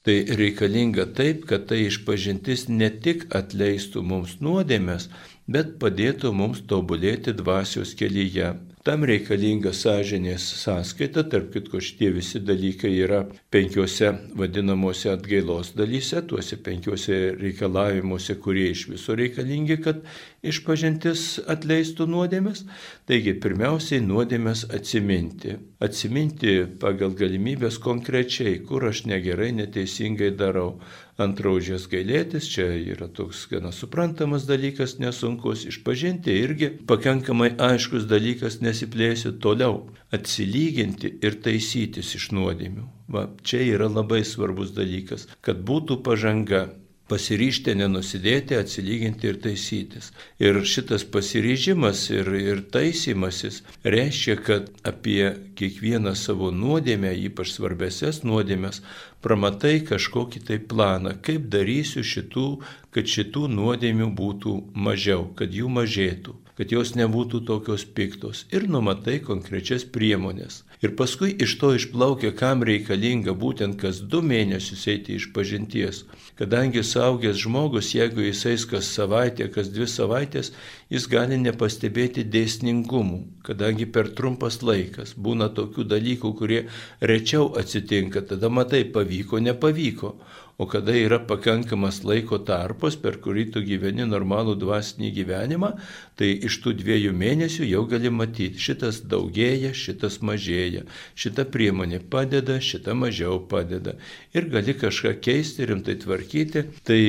Tai 0.06 0.20
reikalinga 0.38 1.08
taip, 1.18 1.48
kad 1.50 1.64
tai 1.66 1.88
išpažintis 1.88 2.68
ne 2.70 2.92
tik 3.06 3.24
atleistų 3.34 4.04
mums 4.06 4.36
nuodėmės, 4.38 5.08
bet 5.50 5.80
padėtų 5.82 6.30
mums 6.42 6.62
tobulėti 6.70 7.34
dvasios 7.34 7.96
kelyje. 7.98 8.52
Tam 8.86 9.02
reikalinga 9.10 9.72
sąžinės 9.74 10.44
sąskaita, 10.62 11.24
tarp 11.26 11.48
kitko 11.56 11.80
šitie 11.82 12.12
visi 12.14 12.38
dalykai 12.46 12.92
yra 13.02 13.24
penkiose 13.50 14.12
vadinamosi 14.38 15.10
atgailos 15.10 15.72
dalyse, 15.74 16.22
tuose 16.30 16.60
penkiose 16.68 17.18
reikalavimuose, 17.40 18.36
kurie 18.44 18.68
iš 18.76 18.84
viso 18.92 19.16
reikalingi, 19.18 19.80
kad 19.88 20.04
išpažintis 20.46 21.24
atleistų 21.50 22.06
nuodėmės. 22.14 22.62
Taigi 23.10 23.34
pirmiausiai 23.42 24.04
nuodėmės 24.06 24.68
atsiminti. 24.78 25.58
Atsiminti 25.82 26.54
pagal 26.86 27.18
galimybės 27.18 27.82
konkrečiai, 27.82 28.60
kur 28.70 28.86
aš 28.92 29.08
negerai, 29.10 29.50
neteisingai 29.64 30.30
darau 30.38 30.76
ant 31.22 31.40
raužės 31.40 31.88
gailėtis, 31.92 32.48
čia 32.52 32.68
yra 32.76 33.08
toks 33.08 33.46
gana 33.52 33.72
suprantamas 33.76 34.48
dalykas, 34.50 34.98
nesunkus, 35.00 35.66
išpažinti 35.70 36.36
irgi 36.44 36.72
pakankamai 36.90 37.54
aiškus 37.70 38.08
dalykas, 38.12 38.60
nesiplėsiu 38.66 39.36
toliau, 39.44 39.86
atsilyginti 40.16 41.16
ir 41.24 41.40
taisytis 41.46 42.16
iš 42.20 42.32
nuodėmių. 42.36 42.88
Va, 43.12 43.28
čia 43.46 43.62
yra 43.64 43.88
labai 43.92 44.24
svarbus 44.28 44.74
dalykas, 44.76 45.30
kad 45.46 45.62
būtų 45.64 46.02
pažanga 46.04 46.68
pasiryžti 47.12 47.76
nenusidėti, 47.78 48.58
atsilyginti 48.58 49.30
ir 49.30 49.40
taisytis. 49.44 50.12
Ir 50.42 50.62
šitas 50.66 51.06
pasiryžimas 51.14 52.06
ir, 52.14 52.32
ir 52.40 52.64
taisymasis 52.74 53.62
reiškia, 53.84 54.38
kad 54.48 54.72
apie 54.88 55.34
kiekvieną 55.60 56.16
savo 56.18 56.52
nuodėmę, 56.54 57.14
ypač 57.28 57.54
svarbesias 57.56 58.24
nuodėmės, 58.26 58.82
pramatai 59.26 59.78
kažkokį 59.86 60.46
tai 60.50 60.62
planą, 60.72 61.18
kaip 61.26 61.46
darysiu 61.54 62.06
šitų, 62.06 62.48
kad 62.96 63.14
šitų 63.18 63.48
nuodėmių 63.54 64.10
būtų 64.18 64.58
mažiau, 64.88 65.30
kad 65.38 65.54
jų 65.54 65.70
mažėtų 65.78 66.42
kad 66.56 66.72
jos 66.72 66.94
nebūtų 66.96 67.42
tokios 67.48 67.84
piktos 67.98 68.46
ir 68.56 68.70
numatai 68.72 69.18
konkrečias 69.24 69.84
priemonės. 69.98 70.62
Ir 70.86 70.92
paskui 71.00 71.32
iš 71.42 71.56
to 71.58 71.72
išplaukia, 71.74 72.30
kam 72.40 72.62
reikalinga 72.68 73.34
būtent 73.44 73.78
kas 73.82 74.02
du 74.14 74.20
mėnesius 74.32 74.84
eiti 74.92 75.16
iš 75.18 75.32
pažinties. 75.34 76.04
Kadangi 76.38 76.84
saugęs 76.86 77.40
žmogus, 77.42 77.94
jeigu 77.96 78.22
jisai 78.28 78.54
kas 78.70 78.92
savaitę, 78.98 79.48
kas 79.56 79.72
dvi 79.74 79.88
savaitės, 79.90 80.52
jis 80.94 81.08
gali 81.10 81.40
nepastebėti 81.42 82.28
dėsningumų, 82.36 83.20
kadangi 83.48 83.90
per 83.98 84.12
trumpas 84.20 84.62
laikas 84.62 85.16
būna 85.18 85.50
tokių 85.58 85.88
dalykų, 85.96 86.34
kurie 86.38 86.62
rečiau 87.02 87.50
atsitinka, 87.62 88.22
tada 88.34 88.54
matai, 88.54 88.86
pavyko, 88.86 89.42
nepavyko. 89.50 90.18
O 90.58 90.66
kada 90.66 90.94
yra 90.96 91.20
pakankamas 91.20 91.98
laiko 92.08 92.38
tarpas, 92.48 92.96
per 92.96 93.18
kurį 93.24 93.44
tu 93.52 93.62
gyveni 93.64 94.06
normalų 94.08 94.54
dvasinį 94.62 95.10
gyvenimą, 95.18 95.72
tai 96.16 96.30
iš 96.48 96.62
tų 96.64 96.78
dviejų 96.80 97.12
mėnesių 97.12 97.68
jau 97.68 97.82
gali 97.92 98.12
matyti, 98.20 98.62
šitas 98.68 99.02
daugėja, 99.12 99.74
šitas 99.76 100.22
mažėja, 100.24 100.75
šita 101.16 101.46
priemonė 101.52 102.02
padeda, 102.12 102.58
šita 102.60 102.96
mažiau 102.98 103.40
padeda. 103.50 103.96
Ir 104.36 104.50
gali 104.52 104.76
kažką 104.78 105.16
keisti, 105.24 105.68
rimtai 105.70 105.96
tvarkyti. 106.02 106.66
Tai 106.86 107.00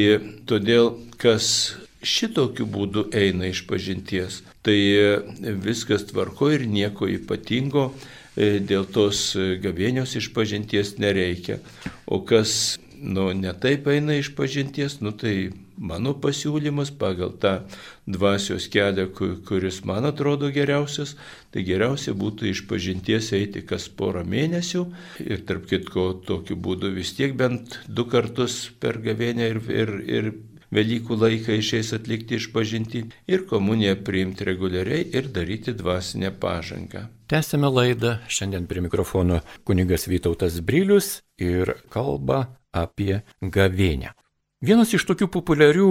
todėl, 0.46 0.92
kas 1.18 1.48
šitokiu 2.06 2.68
būdu 2.70 3.08
eina 3.16 3.50
iš 3.50 3.64
pažinties, 3.66 4.42
tai 4.62 4.78
viskas 5.64 6.06
tvarko 6.10 6.52
ir 6.54 6.66
nieko 6.70 7.08
ypatingo 7.10 7.88
e, 7.90 8.58
dėl 8.60 8.86
tos 8.86 9.32
gavėnios 9.36 10.14
išpažinties 10.20 10.96
nereikia. 11.02 11.58
O 12.06 12.20
kas 12.22 12.76
nu, 13.00 13.30
netaip 13.34 13.88
eina 13.90 14.16
iš 14.20 14.32
pažinties, 14.38 15.00
nu 15.00 15.12
tai 15.12 15.50
mano 15.76 16.14
pasiūlymas 16.22 16.92
pagal 16.98 17.34
tą 17.42 17.52
dvasios 18.06 18.68
kelią, 18.72 19.08
kuris 19.48 19.82
man 19.84 20.08
atrodo 20.08 20.50
geriausias, 20.54 21.16
tai 21.52 21.64
geriausia 21.68 22.16
būtų 22.16 22.50
iš 22.52 22.64
pažinties 22.70 23.32
eiti 23.36 23.62
kas 23.66 23.88
porą 23.88 24.24
mėnesių 24.24 24.84
ir 25.26 25.46
tarp 25.48 25.68
kitko 25.70 26.08
tokiu 26.26 26.56
būdu 26.56 26.92
vis 26.96 27.14
tiek 27.18 27.36
bent 27.36 27.80
du 27.88 28.06
kartus 28.08 28.66
per 28.80 29.00
gavėnę 29.04 29.50
ir, 29.54 29.62
ir, 29.70 29.96
ir 30.06 30.34
Velykų 30.74 31.14
laiką 31.14 31.54
išeis 31.60 31.92
atlikti 31.94 32.40
išpažinti 32.40 33.04
ir 33.30 33.44
komuniją 33.46 33.94
priimti 34.02 34.44
reguliariai 34.48 35.04
ir 35.14 35.30
daryti 35.30 35.76
dvasinę 35.78 36.32
pažangą. 36.42 37.06
Tęsime 37.30 37.70
laidą. 37.70 38.16
Šiandien 38.26 38.66
prie 38.66 38.82
mikrofono 38.82 39.40
kunigas 39.64 40.08
Vytautas 40.10 40.58
Brilius 40.60 41.20
ir 41.38 41.76
kalba 41.90 42.46
apie 42.74 43.22
gavėnę. 43.40 44.12
Vienas 44.66 44.90
iš 44.96 45.04
tokių 45.06 45.28
populiarių 45.30 45.88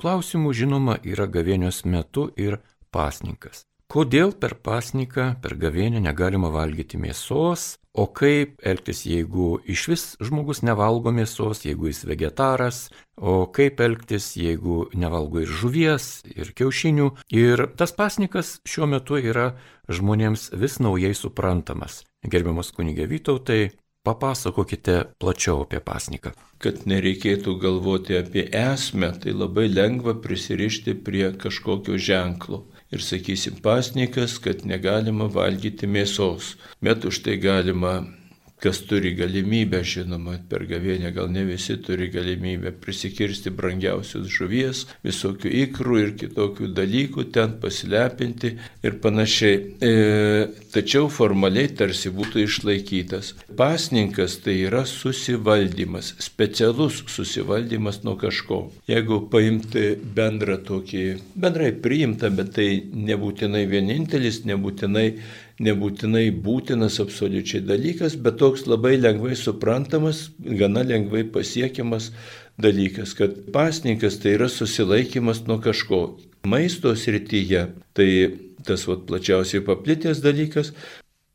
klausimų, 0.00 0.50
žinoma, 0.58 0.96
yra 1.06 1.28
gavėnios 1.30 1.84
metu 1.86 2.24
ir 2.34 2.56
pasninkas. 2.90 3.60
Kodėl 3.86 4.32
per 4.34 4.56
pasniką, 4.66 5.26
per 5.44 5.54
gavėnę 5.54 6.00
negalima 6.02 6.50
valgyti 6.50 6.98
mėsos, 6.98 7.76
o 7.94 8.08
kaip 8.10 8.58
elgtis, 8.66 9.04
jeigu 9.06 9.60
iš 9.70 9.86
vis 9.92 10.08
žmogus 10.18 10.64
nevalgo 10.66 11.14
mėsos, 11.14 11.62
jeigu 11.68 11.86
jis 11.92 12.02
vegetaras, 12.10 12.82
o 13.14 13.46
kaip 13.46 13.78
elgtis, 13.86 14.32
jeigu 14.34 14.88
nevalgo 14.98 15.44
ir 15.44 15.54
žuvies, 15.62 16.26
ir 16.26 16.50
kiaušinių. 16.50 17.12
Ir 17.30 17.68
tas 17.78 17.94
pasnikas 17.94 18.56
šiuo 18.66 18.90
metu 18.90 19.22
yra 19.22 19.52
žmonėms 19.86 20.50
vis 20.58 20.80
naujai 20.82 21.14
suprantamas. 21.14 22.02
Gerbiamas 22.26 22.74
kunigė 22.74 23.06
Vytautai, 23.06 23.68
papasakokite 24.06 24.96
plačiau 25.20 25.64
apie 25.66 25.82
pasniką. 25.82 26.32
Kad 26.62 26.86
nereikėtų 26.88 27.56
galvoti 27.60 28.16
apie 28.20 28.46
esmę, 28.56 29.10
tai 29.22 29.34
labai 29.36 29.66
lengva 29.68 30.16
prisirišti 30.24 30.96
prie 31.06 31.28
kažkokio 31.42 31.98
ženklo 31.98 32.62
ir 32.94 33.02
sakysim 33.02 33.58
pasnikas, 33.62 34.38
kad 34.42 34.62
negalima 34.68 35.26
valgyti 35.32 35.88
mėsos, 35.90 36.54
bet 36.80 37.04
už 37.08 37.24
tai 37.26 37.36
galima 37.42 37.98
kas 38.62 38.80
turi 38.88 39.12
galimybę, 39.16 39.82
žinoma, 39.84 40.38
per 40.48 40.64
gavėnę 40.68 41.10
gal 41.12 41.28
ne 41.32 41.44
visi 41.44 41.76
turi 41.84 42.08
galimybę 42.12 42.72
prisikirsti 42.80 43.52
brangiausios 43.52 44.30
žuvies, 44.32 44.84
visokių 45.04 45.52
ikrų 45.66 45.98
ir 46.00 46.12
kitokių 46.22 46.70
dalykų, 46.76 47.26
ten 47.36 47.58
pasilepinti 47.60 48.54
ir 48.86 48.98
panašiai. 49.04 49.58
E, 49.76 49.92
tačiau 50.72 51.10
formaliai 51.12 51.68
tarsi 51.76 52.12
būtų 52.16 52.46
išlaikytas. 52.46 53.34
Pasninkas 53.60 54.38
tai 54.44 54.56
yra 54.64 54.86
susivaldymas, 54.88 56.14
specialus 56.24 57.02
susivaldymas 57.12 58.02
nuo 58.08 58.16
kažko. 58.20 58.62
Jeigu 58.88 59.20
paimti 59.32 59.92
bendrą 60.16 60.56
tokį, 60.64 61.06
bendrai 61.36 61.74
priimtą, 61.84 62.32
bet 62.32 62.54
tai 62.56 62.70
nebūtinai 62.80 63.66
vienintelis, 63.68 64.46
nebūtinai 64.48 65.10
nebūtinai 65.62 66.28
būtinas 66.44 66.98
absoliučiai 67.00 67.62
dalykas, 67.64 68.16
bet 68.20 68.38
toks 68.42 68.66
labai 68.68 68.96
lengvai 69.00 69.36
suprantamas, 69.38 70.30
gana 70.38 70.84
lengvai 70.84 71.24
pasiekiamas 71.32 72.10
dalykas, 72.60 73.14
kad 73.16 73.38
pasninkas 73.54 74.20
tai 74.22 74.36
yra 74.36 74.48
susilaikimas 74.52 75.44
nuo 75.48 75.58
kažko. 75.64 76.02
Maisto 76.46 76.92
srityje 76.94 77.66
tai 77.96 78.10
tas 78.66 78.86
vat, 78.88 79.06
plačiausiai 79.08 79.64
paplitęs 79.66 80.22
dalykas, 80.24 80.72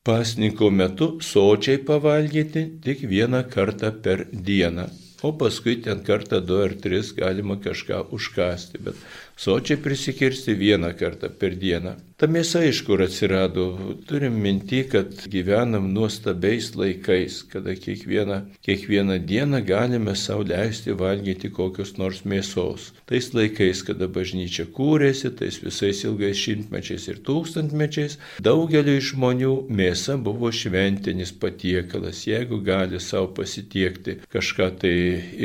pasninko 0.07 0.71
metu 0.73 1.13
sočiai 1.23 1.79
pavalgyti 1.85 2.65
tik 2.83 3.05
vieną 3.09 3.45
kartą 3.49 3.91
per 4.03 4.27
dieną. 4.31 4.89
O 5.21 5.29
paskui 5.37 5.75
ten 5.85 5.99
kartą, 6.01 6.39
du 6.41 6.57
ar 6.63 6.73
tris 6.81 7.11
galima 7.13 7.59
kažką 7.61 8.07
užkasti, 8.15 8.81
bet 8.81 8.97
sočiai 9.41 9.81
prisikirsti 9.81 10.55
vieną 10.55 10.93
kartą 10.99 11.29
per 11.39 11.57
dieną. 11.57 11.97
Ta 12.21 12.27
mėsa 12.29 12.59
iš 12.69 12.83
kur 12.85 13.01
atsirado? 13.01 13.63
Turim 14.05 14.35
minti, 14.43 14.83
kad 14.85 15.23
gyvenam 15.33 15.87
nuostabiais 15.89 16.67
laikais, 16.77 17.39
kada 17.49 17.73
kiekvieną, 17.73 18.35
kiekvieną 18.61 19.15
dieną 19.25 19.63
galime 19.65 20.13
savo 20.15 20.43
leisti 20.45 20.93
valgyti 20.93 21.49
kokios 21.49 21.95
nors 21.97 22.19
mėsos. 22.21 22.91
Tais 23.09 23.31
laikais, 23.33 23.81
kada 23.87 24.05
bažnyčia 24.05 24.67
kūrėsi, 24.69 25.31
tais 25.39 25.57
visais 25.63 26.03
ilgais 26.05 26.37
šimtmečiais 26.37 27.07
ir 27.09 27.23
tūkstantmečiais, 27.25 28.19
daugeliu 28.37 29.01
žmonių 29.01 29.55
mėsa 29.73 30.19
buvo 30.21 30.53
šventinis 30.53 31.33
patiekalas. 31.41 32.21
Jeigu 32.29 32.61
gali 32.61 33.01
savo 33.01 33.31
pasitiekti 33.41 34.19
kažką 34.29 34.69
tai 34.85 34.93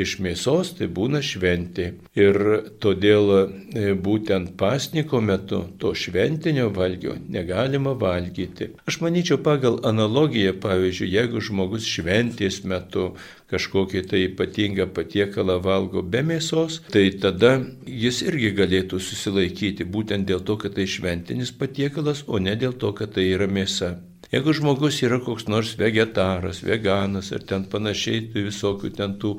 iš 0.05 0.19
mėsos, 0.21 0.75
tai 0.77 0.91
būna 0.93 1.25
šventė. 1.25 1.89
Ir 2.13 2.37
todėl 2.85 3.33
e, 3.33 3.86
būtent 3.93 4.55
pasniko 4.59 5.21
metu 5.21 5.61
to 5.81 5.93
šventinio 5.95 6.67
valgio 6.75 7.15
negalima 7.29 7.93
valgyti. 7.93 8.71
Aš 8.89 8.99
manyčiau 9.03 9.39
pagal 9.43 9.79
analogiją, 9.87 10.55
pavyzdžiui, 10.63 11.11
jeigu 11.13 11.43
žmogus 11.49 11.87
šventės 11.87 12.63
metu 12.67 13.11
kažkokį 13.51 14.03
tai 14.11 14.25
ypatingą 14.27 14.89
patiekalą 14.97 15.59
valgo 15.63 16.03
be 16.03 16.23
mėsos, 16.31 16.81
tai 16.91 17.05
tada 17.23 17.53
jis 17.87 18.21
irgi 18.27 18.51
galėtų 18.57 18.99
susilaikyti 18.99 19.87
būtent 19.87 20.27
dėl 20.27 20.43
to, 20.43 20.57
kad 20.59 20.75
tai 20.75 20.87
šventinis 20.89 21.53
patiekalas, 21.55 22.25
o 22.27 22.41
ne 22.43 22.57
dėl 22.59 22.75
to, 22.75 22.91
kad 22.97 23.15
tai 23.15 23.29
yra 23.31 23.47
mėsa. 23.47 23.95
Jeigu 24.27 24.51
žmogus 24.51 24.97
yra 25.07 25.21
koks 25.23 25.45
nors 25.47 25.77
vegetaras, 25.79 26.59
veganas 26.67 27.31
ar 27.31 27.45
ten 27.47 27.63
panašiai, 27.71 28.25
tai 28.33 28.43
visokių 28.49 28.89
ten 28.97 29.13
tų 29.21 29.37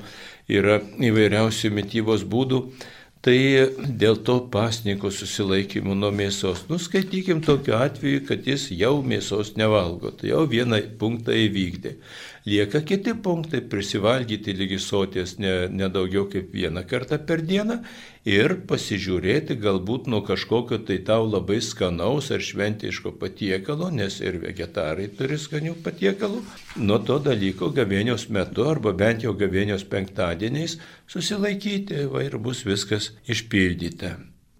yra 0.49 0.79
įvairiausių 0.81 1.71
mytybos 1.77 2.25
būdų, 2.25 2.63
Tai 3.19 3.39
dėl 3.99 4.21
to 4.23 4.37
pasniko 4.53 5.11
susilaikymų 5.11 5.97
nuo 5.99 6.11
mėsos. 6.15 6.63
Nuskaitykim 6.71 7.41
tokiu 7.43 7.75
atveju, 7.75 8.23
kad 8.29 8.47
jis 8.47 8.69
jau 8.71 9.01
mėsos 9.03 9.57
nevalgo. 9.59 10.13
Tai 10.15 10.31
jau 10.31 10.45
vieną 10.47 10.79
punktą 11.01 11.35
įvykdė. 11.35 11.97
Lieka 12.49 12.81
kiti 12.81 13.13
punktai- 13.23 13.61
prisivalgyti 13.73 14.55
lygi 14.57 14.79
soties 14.79 15.39
ne, 15.39 15.69
ne 15.69 15.89
kaip 16.33 16.55
vieną 16.55 16.83
kartą 16.89 17.19
per 17.27 17.43
dieną 17.43 17.77
ir 18.25 18.55
pasižiūrėti 18.71 19.57
galbūt 19.61 20.09
nuo 20.09 20.23
kažkokio 20.23 20.79
tai 20.87 20.99
tau 21.05 21.27
labai 21.29 21.61
skanaus 21.61 22.31
ar 22.31 22.41
šventiško 22.41 23.13
patiekalo, 23.21 23.91
nes 23.91 24.21
ir 24.21 24.41
vegetarai 24.41 25.09
turi 25.19 25.37
skanių 25.37 25.75
patiekalų, 25.85 26.41
nuo 26.77 26.99
to 26.99 27.19
dalyko 27.19 27.69
gavėnios 27.75 28.29
metu 28.31 28.65
arba 28.65 28.93
bent 28.93 29.23
jau 29.23 29.35
gavėnios 29.35 29.85
penktadieniais 29.85 30.79
susilaikyti 31.07 32.07
va, 32.13 32.23
ir 32.23 32.39
bus 32.39 32.65
viskas 32.65 33.13
išpildyta. 33.29 34.17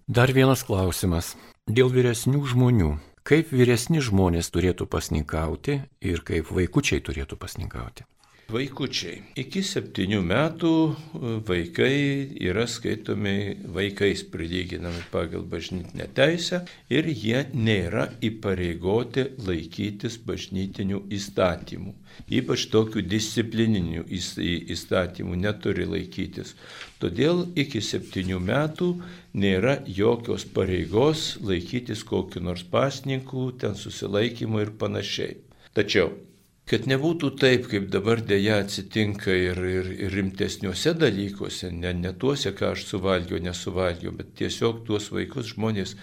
Dar 0.07 0.29
vienas 0.33 0.61
klausimas. 0.63 1.35
Dėl 1.69 1.89
vyresnių 1.93 2.45
žmonių 2.53 2.97
Kaip 3.27 3.51
vyresni 3.51 3.99
žmonės 4.01 4.49
turėtų 4.53 4.87
pasninkauti 4.89 5.81
ir 6.01 6.23
kaip 6.25 6.53
vaikučiai 6.55 7.03
turėtų 7.03 7.37
pasninkauti? 7.41 8.05
Vaikučiai. 8.49 9.19
Iki 9.37 9.61
septynių 9.61 10.19
metų 10.25 10.69
e, 10.89 11.31
vaikai 11.45 11.97
yra 12.49 12.63
skaitomi 12.65 13.33
vaikais 13.75 14.23
prilyginami 14.33 15.03
pagal 15.11 15.43
bažnytinę 15.51 16.07
teisę 16.17 16.63
ir 16.89 17.05
jie 17.11 17.43
nėra 17.53 18.07
įpareigoti 18.25 19.27
laikytis 19.45 20.17
bažnytinių 20.25 21.03
įstatymų. 21.13 21.93
Ypač 22.39 22.63
tokių 22.73 23.03
disciplininių 23.11 24.07
įstatymų 24.09 25.37
neturi 25.43 25.85
laikytis. 25.91 26.55
Todėl 26.97 27.43
iki 27.53 27.83
septynių 27.85 28.39
metų 28.47 28.89
nėra 29.37 29.77
jokios 29.85 30.47
pareigos 30.57 31.35
laikytis 31.45 32.01
kokiu 32.01 32.41
nors 32.49 32.65
pasninkų, 32.65 33.45
ten 33.61 33.77
susilaikymu 33.77 34.65
ir 34.65 34.73
panašiai. 34.81 35.37
Tačiau 35.77 36.09
kad 36.69 36.85
nebūtų 36.89 37.31
taip, 37.41 37.65
kaip 37.71 37.87
dabar 37.89 38.21
dėja 38.21 38.59
atsitinka 38.63 39.33
ir, 39.33 39.57
ir, 39.65 39.87
ir 40.05 40.13
rimtesniuose 40.13 40.93
dalykuose, 41.01 41.71
ne, 41.73 41.95
ne 41.97 42.11
tuose, 42.21 42.53
ką 42.53 42.75
aš 42.75 42.85
suvalgiau, 42.91 43.41
nesuvalgiau, 43.41 44.13
bet 44.15 44.35
tiesiog 44.37 44.83
tuos 44.85 45.09
vaikus 45.15 45.55
žmonės 45.55 45.95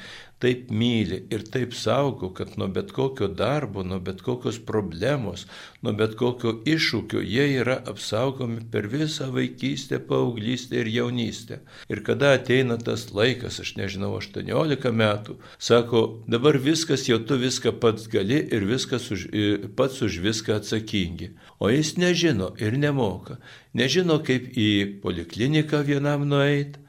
taip 0.42 0.70
myli 0.70 1.22
ir 1.32 1.44
taip 1.48 1.72
saugo, 1.74 2.28
kad 2.36 2.58
nuo 2.60 2.68
bet 2.68 2.92
kokio 2.92 3.28
darbo, 3.28 3.82
nuo 3.82 3.98
bet 4.04 4.20
kokios 4.22 4.58
problemos, 4.68 5.46
nuo 5.82 5.94
bet 5.96 6.16
kokio 6.20 6.52
iššūkio 6.68 7.22
jie 7.24 7.46
yra 7.62 7.78
apsaugomi 7.88 8.66
per 8.72 8.90
visą 8.92 9.30
vaikystę, 9.32 10.02
paauglystę 10.10 10.82
ir 10.82 10.92
jaunystę. 10.92 11.60
Ir 11.88 12.04
kada 12.04 12.34
ateina 12.36 12.76
tas 12.76 13.08
laikas, 13.16 13.60
aš 13.64 13.74
nežinau, 13.80 14.12
18 14.20 14.92
metų, 14.92 15.38
sako, 15.58 16.04
dabar 16.28 16.60
viskas, 16.60 17.08
jau 17.08 17.18
tu 17.24 17.40
viską 17.40 17.72
pats 17.80 18.08
gali 18.12 18.42
ir 18.44 18.68
viskas 18.68 19.08
už, 19.10 19.28
pats 19.76 20.02
už 20.04 20.20
viską 20.24 20.60
atsakingi. 20.60 21.32
O 21.58 21.72
jis 21.72 21.96
nežino 21.96 22.52
ir 22.60 22.76
nemoka. 22.76 23.40
Nežino, 23.76 24.20
kaip 24.24 24.52
į 24.52 25.00
polikliniką 25.00 25.80
vienam 25.84 26.28
nueiti 26.28 26.84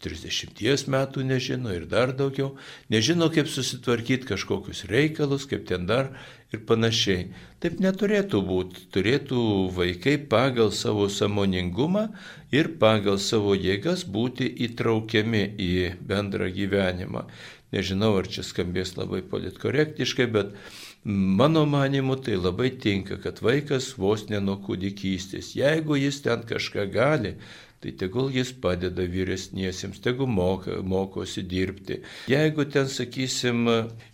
30 0.00 0.88
metų 0.90 1.24
nežino 1.28 1.72
ir 1.76 1.86
dar 1.90 2.14
daugiau, 2.16 2.54
nežino, 2.92 3.28
kaip 3.32 3.48
susitvarkyti 3.52 4.28
kažkokius 4.32 4.86
reikalus, 4.90 5.46
kaip 5.50 5.66
ten 5.68 5.86
dar 5.88 6.10
ir 6.52 6.64
panašiai. 6.66 7.28
Taip 7.60 7.78
neturėtų 7.84 8.40
būti. 8.46 8.86
Turėtų 8.94 9.42
vaikai 9.76 10.16
pagal 10.32 10.72
savo 10.72 11.08
samoningumą 11.12 12.08
ir 12.54 12.72
pagal 12.80 13.20
savo 13.20 13.54
jėgas 13.54 14.06
būti 14.08 14.48
įtraukiami 14.66 15.44
į 15.60 15.72
bendrą 16.00 16.50
gyvenimą. 16.54 17.26
Nežinau, 17.70 18.16
ar 18.18 18.26
čia 18.26 18.42
skambės 18.42 18.96
labai 18.98 19.20
politkorektiškai, 19.22 20.26
bet 20.34 20.56
mano 21.04 21.62
manimu 21.70 22.16
tai 22.18 22.34
labai 22.34 22.72
tinka, 22.82 23.20
kad 23.22 23.38
vaikas 23.44 23.92
vos 24.00 24.26
ne 24.32 24.40
nuo 24.42 24.56
kūdikystės. 24.64 25.52
Jeigu 25.54 26.00
jis 26.00 26.18
ten 26.24 26.42
kažką 26.48 26.88
gali, 26.90 27.36
tai 27.80 27.94
tegul 27.96 28.28
jis 28.28 28.50
padeda 28.60 29.06
vyresniesiems, 29.08 30.02
tegul 30.04 30.28
moka, 30.28 30.82
mokosi 30.84 31.40
dirbti. 31.48 32.02
Jeigu 32.28 32.66
ten, 32.68 32.90
sakysim, 32.92 33.62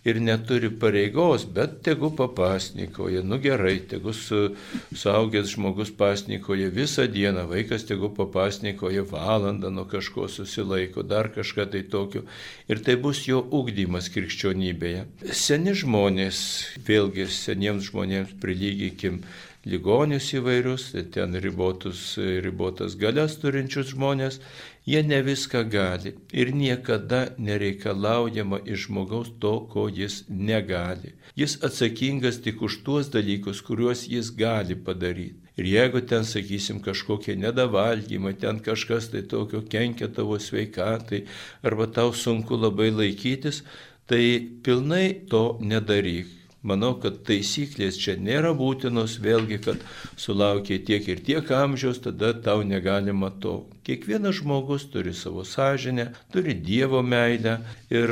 ir 0.07 0.19
neturi 0.23 0.69
pareigos, 0.71 1.43
bet 1.51 1.81
tegul 1.83 2.13
papasnikoja, 2.15 3.25
nu 3.27 3.41
gerai, 3.43 3.81
tegul 3.91 4.15
su, 4.15 4.53
suaugęs 4.95 5.51
žmogus 5.57 5.91
pasnikoja 5.99 6.69
visą 6.71 7.09
dieną, 7.11 7.43
vaikas 7.51 7.83
tegul 7.89 8.13
papasnikoja 8.15 9.03
valandą 9.11 9.73
nuo 9.73 9.83
kažko 9.91 10.29
susilaiko, 10.31 11.03
dar 11.03 11.27
kažką 11.35 11.67
tai 11.73 11.83
tokio. 11.91 12.23
Ir 12.71 12.79
tai 12.87 12.95
bus 12.95 13.25
jo 13.27 13.41
ugdymas 13.51 14.07
krikščionybėje. 14.15 15.03
Seni 15.35 15.75
žmonės, 15.75 16.39
vėlgi 16.87 17.27
seniems 17.35 17.91
žmonėms 17.91 18.31
prilygikim, 18.39 19.19
ligonius 19.67 20.31
įvairius, 20.37 20.89
ten 21.13 21.35
ribotus, 21.43 22.01
ribotas 22.45 22.95
galias 22.99 23.37
turinčius 23.41 23.91
žmonės, 23.93 24.39
jie 24.87 25.01
ne 25.03 25.19
viską 25.25 25.63
gali 25.71 26.13
ir 26.31 26.53
niekada 26.55 27.21
nereikalaujama 27.37 28.61
iš 28.65 28.87
žmogaus 28.87 29.33
to, 29.43 29.53
ko 29.71 29.87
jis 29.91 30.23
negali. 30.29 31.15
Jis 31.35 31.57
atsakingas 31.67 32.39
tik 32.45 32.63
už 32.63 32.79
tuos 32.85 33.11
dalykus, 33.13 33.61
kuriuos 33.61 34.07
jis 34.07 34.31
gali 34.31 34.75
padaryti. 34.75 35.43
Ir 35.57 35.65
jeigu 35.65 36.03
ten, 36.05 36.23
sakysim, 36.23 36.79
kažkokie 36.85 37.35
nedavalgymai, 37.35 38.35
ten 38.37 38.59
kažkas 38.61 39.09
tai 39.09 39.23
tokio 39.25 39.63
kenkia 39.65 40.07
tavo 40.13 40.37
sveikatai, 40.37 41.23
arba 41.65 41.87
tau 41.89 42.13
sunku 42.13 42.59
labai 42.61 42.91
laikytis, 42.93 43.63
tai 44.05 44.23
pilnai 44.63 45.25
to 45.29 45.57
nedaryk. 45.61 46.29
Manau, 46.65 46.95
kad 46.97 47.19
taisyklės 47.27 47.99
čia 48.01 48.15
nėra 48.17 48.49
būtinos, 48.57 49.19
vėlgi, 49.21 49.59
kad 49.61 49.83
sulaukia 50.17 50.79
tiek 50.81 51.05
ir 51.05 51.21
tiek 51.21 51.51
amžiaus, 51.53 51.99
tada 52.01 52.31
tau 52.33 52.63
negalima 52.65 53.29
to. 53.29 53.67
Kiekvienas 53.85 54.39
žmogus 54.41 54.87
turi 54.91 55.13
savo 55.15 55.45
sąžinę, 55.45 56.07
turi 56.33 56.57
Dievo 56.57 57.03
meilę 57.05 57.59
ir, 57.93 58.11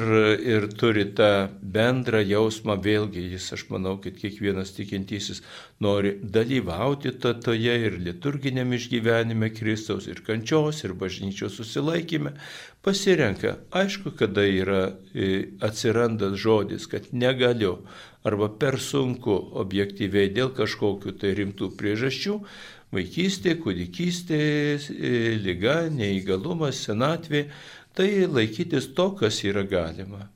ir 0.54 0.70
turi 0.78 1.08
tą 1.18 1.50
bendrą 1.60 2.22
jausmą, 2.22 2.78
vėlgi 2.86 3.26
jis, 3.34 3.50
aš 3.58 3.66
manau, 3.74 3.98
kad 4.00 4.16
kiekvienas 4.22 4.76
tikintysis 4.78 5.42
nori 5.82 6.14
dalyvauti 6.22 7.18
to, 7.18 7.34
toje 7.50 7.76
ir 7.90 7.98
liturginėme 7.98 8.78
išgyvenime 8.78 9.52
Kristaus, 9.58 10.06
ir 10.08 10.22
kančios, 10.24 10.86
ir 10.86 10.94
bažnyčios 10.94 11.58
susilaikime, 11.58 12.38
pasirenka. 12.86 13.58
Aišku, 13.74 14.14
kada 14.16 14.46
yra 14.46 14.92
e, 15.12 15.50
atsiranda 15.66 16.36
žodis, 16.38 16.86
kad 16.88 17.10
negaliu 17.12 17.80
arba 18.26 18.50
per 18.50 18.80
sunku 18.82 19.36
objektyviai 19.62 20.32
dėl 20.34 20.52
kažkokių 20.58 21.16
tai 21.22 21.34
rimtų 21.40 21.72
priežasčių, 21.80 22.38
vaikystė, 22.96 23.58
kūdikystė, 23.62 24.40
e, 24.78 25.12
lyga, 25.42 25.86
neįgalumas, 25.94 26.86
senatvė, 26.88 27.48
tai 27.96 28.10
laikytis 28.26 28.94
to, 28.98 29.12
kas 29.20 29.44
yra 29.48 29.66
galima. 29.68 30.30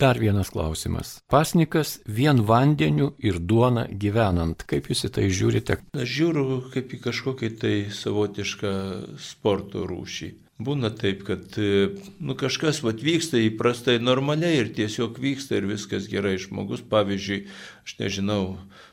Dar 0.00 0.16
vienas 0.16 0.48
klausimas. 0.48 1.18
Pasnikas 1.28 1.98
vien 2.08 2.38
vandeniu 2.48 3.10
ir 3.20 3.36
duona 3.36 3.82
gyvenant. 3.84 4.62
Kaip 4.64 4.88
jūs 4.88 5.04
į 5.04 5.10
tai 5.12 5.26
žiūrite? 5.28 5.76
Aš 5.92 6.14
žiūriu 6.14 6.60
kaip 6.72 6.94
į 6.96 7.00
kažkokį 7.04 7.50
tai 7.60 7.74
savotišką 7.92 8.72
sporto 9.20 9.84
rūšį. 9.90 10.30
Būna 10.60 10.90
taip, 10.92 11.22
kad 11.24 11.56
e, 11.56 11.94
nu, 12.20 12.34
kažkas 12.36 12.82
vat, 12.84 13.00
vyksta 13.00 13.40
įprastai 13.40 13.94
normaliai 14.02 14.58
ir 14.58 14.68
tiesiog 14.76 15.16
vyksta 15.22 15.56
ir 15.56 15.68
viskas 15.70 16.04
gerai. 16.12 16.34
Žmogus, 16.42 16.82
pavyzdžiui, 16.90 17.38
aš 17.86 17.94
nežinau, 18.02 18.42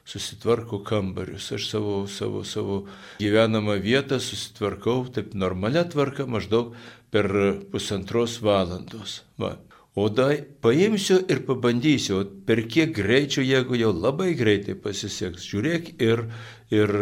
susitvarko 0.07 0.79
kambarius, 0.87 1.49
aš 1.57 1.67
savo, 1.67 1.97
savo, 2.07 2.45
savo 2.47 2.79
gyvenamą 3.19 3.75
vietą 3.83 4.21
susitvarkau 4.23 5.09
taip 5.11 5.35
normalia 5.35 5.83
tvarka 5.83 6.23
maždaug 6.23 6.71
per 7.11 7.27
pusantros 7.73 8.39
valandos. 8.39 9.21
Va. 9.35 9.57
O 9.97 10.07
dai 10.13 10.45
paimsiu 10.61 11.23
ir 11.27 11.41
pabandysiu, 11.47 12.21
per 12.47 12.61
kiek 12.69 12.95
greičio, 12.95 13.43
jeigu 13.43 13.75
jau 13.81 13.91
labai 13.91 14.35
greitai 14.37 14.75
pasiseks, 14.77 15.47
žiūrėk 15.51 15.95
ir, 15.99 16.27
ir 16.71 16.99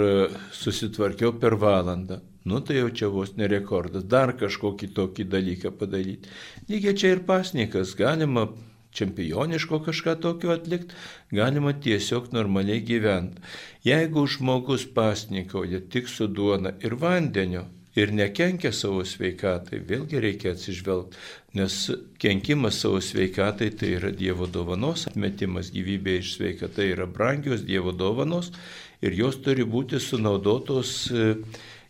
susitvarkiau 0.55 1.35
per 1.37 1.59
valandą. 1.59 2.23
Nu 2.45 2.61
tai 2.61 2.77
jau 2.77 2.89
čia 2.93 3.09
vos 3.09 3.33
nerekordas, 3.39 4.05
dar 4.05 4.35
kažkokį 4.37 4.91
tokį 4.93 5.27
dalyką 5.33 5.73
padaryti. 5.79 6.29
Lygiai 6.69 6.97
čia 7.01 7.15
ir 7.15 7.23
pasnikas, 7.25 7.95
galima 7.97 8.47
čempioniško 8.95 9.81
kažką 9.87 10.13
tokio 10.21 10.53
atlikti, 10.53 10.93
galima 11.33 11.73
tiesiog 11.73 12.29
normaliai 12.37 12.83
gyventi. 12.85 13.41
Jeigu 13.83 14.27
žmogus 14.29 14.85
pasnikauja 14.93 15.81
tik 15.89 16.07
su 16.11 16.27
duona 16.27 16.75
ir 16.85 16.95
vandeniu, 17.01 17.65
ir 17.95 18.11
nekenkia 18.11 18.71
savo 18.75 19.03
sveikatai, 19.07 19.79
vėlgi 19.87 20.19
reikia 20.23 20.51
atsižvelgti, 20.55 21.19
nes 21.55 21.75
kenkimas 22.19 22.81
savo 22.83 22.99
sveikatai 23.03 23.69
tai 23.79 23.93
yra 23.99 24.11
Dievo 24.11 24.47
dovanos, 24.51 25.07
atmetimas 25.09 25.71
gyvybė 25.75 26.19
iš 26.19 26.35
sveikatai 26.37 26.89
yra 26.91 27.07
brangios 27.07 27.63
Dievo 27.67 27.95
dovanos 27.95 28.51
ir 29.01 29.15
jos 29.15 29.39
turi 29.43 29.63
būti 29.63 30.01
sunaudotos 30.03 30.97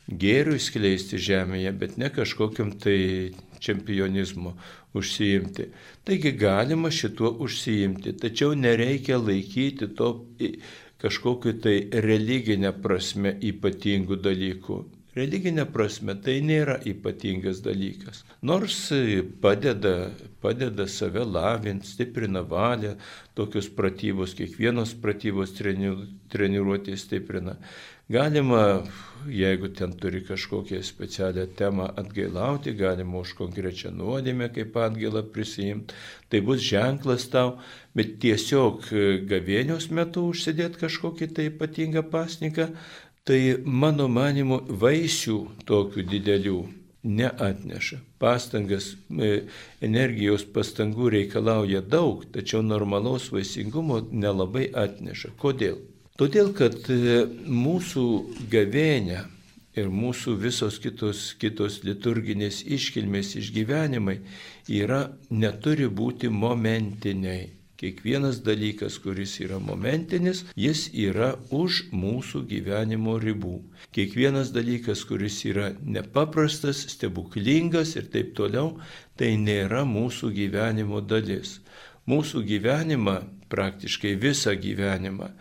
gėriui 0.08 0.62
skleisti 0.62 1.20
žemėje, 1.22 1.72
bet 1.80 1.98
ne 1.98 2.10
kažkokiam 2.14 2.74
tai 2.82 3.34
čempionizmu 3.60 4.54
užsiimti. 4.96 5.70
Taigi 6.06 6.32
galima 6.40 6.92
šituo 6.94 7.32
užsiimti, 7.46 8.14
tačiau 8.22 8.54
nereikia 8.54 9.18
laikyti 9.18 9.90
to 9.98 10.12
kažkokiu 11.02 11.56
tai 11.62 11.80
religinė 12.06 12.76
prasme 12.82 13.34
ypatingų 13.52 14.22
dalykų. 14.22 14.84
Religinė 15.16 15.64
prasme 15.72 16.12
tai 16.20 16.42
nėra 16.44 16.76
ypatingas 16.92 17.62
dalykas. 17.64 18.26
Nors 18.44 18.90
padeda, 19.42 20.10
padeda 20.44 20.90
save 20.92 21.24
lavinti, 21.24 21.88
stiprina 21.88 22.42
valią, 22.44 22.98
tokius 23.40 23.70
pratybos, 23.78 24.36
kiekvienos 24.36 24.92
pratybos 25.00 25.56
treniruotė 25.56 26.98
stiprina. 27.00 27.56
Galima, 28.10 28.84
jeigu 29.26 29.72
ten 29.74 29.94
turi 29.98 30.20
kažkokią 30.22 30.84
specialią 30.86 31.48
temą 31.58 31.88
atgailauti, 31.98 32.76
galima 32.78 33.18
už 33.24 33.32
konkrečią 33.40 33.90
nuodėmę 33.98 34.52
kaip 34.54 34.78
atgailą 34.78 35.24
prisijimti. 35.34 35.96
Tai 36.30 36.42
bus 36.46 36.62
ženklas 36.62 37.26
tau, 37.34 37.56
bet 37.98 38.20
tiesiog 38.22 38.86
gavėnios 39.32 39.90
metu 39.90 40.28
užsidėti 40.30 40.84
kažkokį 40.84 41.30
tai 41.34 41.48
ypatingą 41.50 42.06
pasniką, 42.12 42.68
tai 43.26 43.40
mano 43.66 44.06
manimu 44.06 44.62
vaisių 44.70 45.40
tokių 45.66 46.06
didelių 46.14 46.60
neatneša. 47.06 48.00
Pastangas, 48.22 48.92
e, 49.10 49.34
energijos 49.82 50.46
pastangų 50.46 51.10
reikalauja 51.18 51.82
daug, 51.82 52.22
tačiau 52.30 52.62
normalaus 52.62 53.32
vaisingumo 53.34 54.04
nelabai 54.12 54.70
atneša. 54.86 55.34
Kodėl? 55.42 55.82
Todėl, 56.16 56.54
kad 56.56 56.78
e, 56.88 57.26
mūsų 57.52 58.06
gavėnė 58.52 59.26
ir 59.76 59.90
mūsų 59.92 60.38
visos 60.40 60.78
kitos, 60.80 61.34
kitos 61.42 61.82
liturginės 61.84 62.62
iškilmės 62.64 63.34
išgyvenimai 63.42 64.22
yra, 64.72 65.02
neturi 65.30 65.90
būti 65.92 66.32
momentiniai. 66.32 67.50
Kiekvienas 67.76 68.40
dalykas, 68.46 68.96
kuris 69.04 69.34
yra 69.44 69.58
momentinis, 69.60 70.46
jis 70.56 70.86
yra 70.96 71.34
už 71.52 71.82
mūsų 71.92 72.46
gyvenimo 72.48 73.18
ribų. 73.20 73.58
Kiekvienas 73.92 74.54
dalykas, 74.56 75.04
kuris 75.04 75.42
yra 75.44 75.74
nepaprastas, 75.84 76.86
stebuklingas 76.96 77.98
ir 78.00 78.08
taip 78.14 78.32
toliau, 78.40 78.78
tai 79.20 79.34
nėra 79.36 79.84
mūsų 79.84 80.32
gyvenimo 80.40 81.04
dalis. 81.04 81.58
Mūsų 82.08 82.46
gyvenimą, 82.48 83.20
praktiškai 83.52 84.16
visą 84.24 84.56
gyvenimą, 84.56 85.34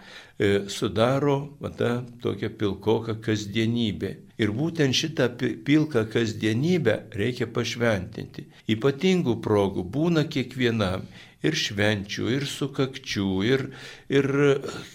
sudaro 0.69 1.57
va, 1.61 1.71
ta 1.71 2.03
tokia 2.23 2.51
pilkoka 2.51 3.15
kasdienybė. 3.23 4.11
Ir 4.43 4.51
būtent 4.51 4.97
šitą 4.99 5.29
pilką 5.39 6.09
kasdienybę 6.11 6.97
reikia 7.15 7.47
pašventinti. 7.47 8.49
Ypatingų 8.75 9.39
progų 9.45 9.87
būna 9.87 10.27
kiekvienam. 10.27 11.07
Ir 11.45 11.53
švenčių, 11.61 12.31
ir 12.33 12.47
sukakčių, 12.49 13.27
ir, 13.45 13.63
ir 14.09 14.29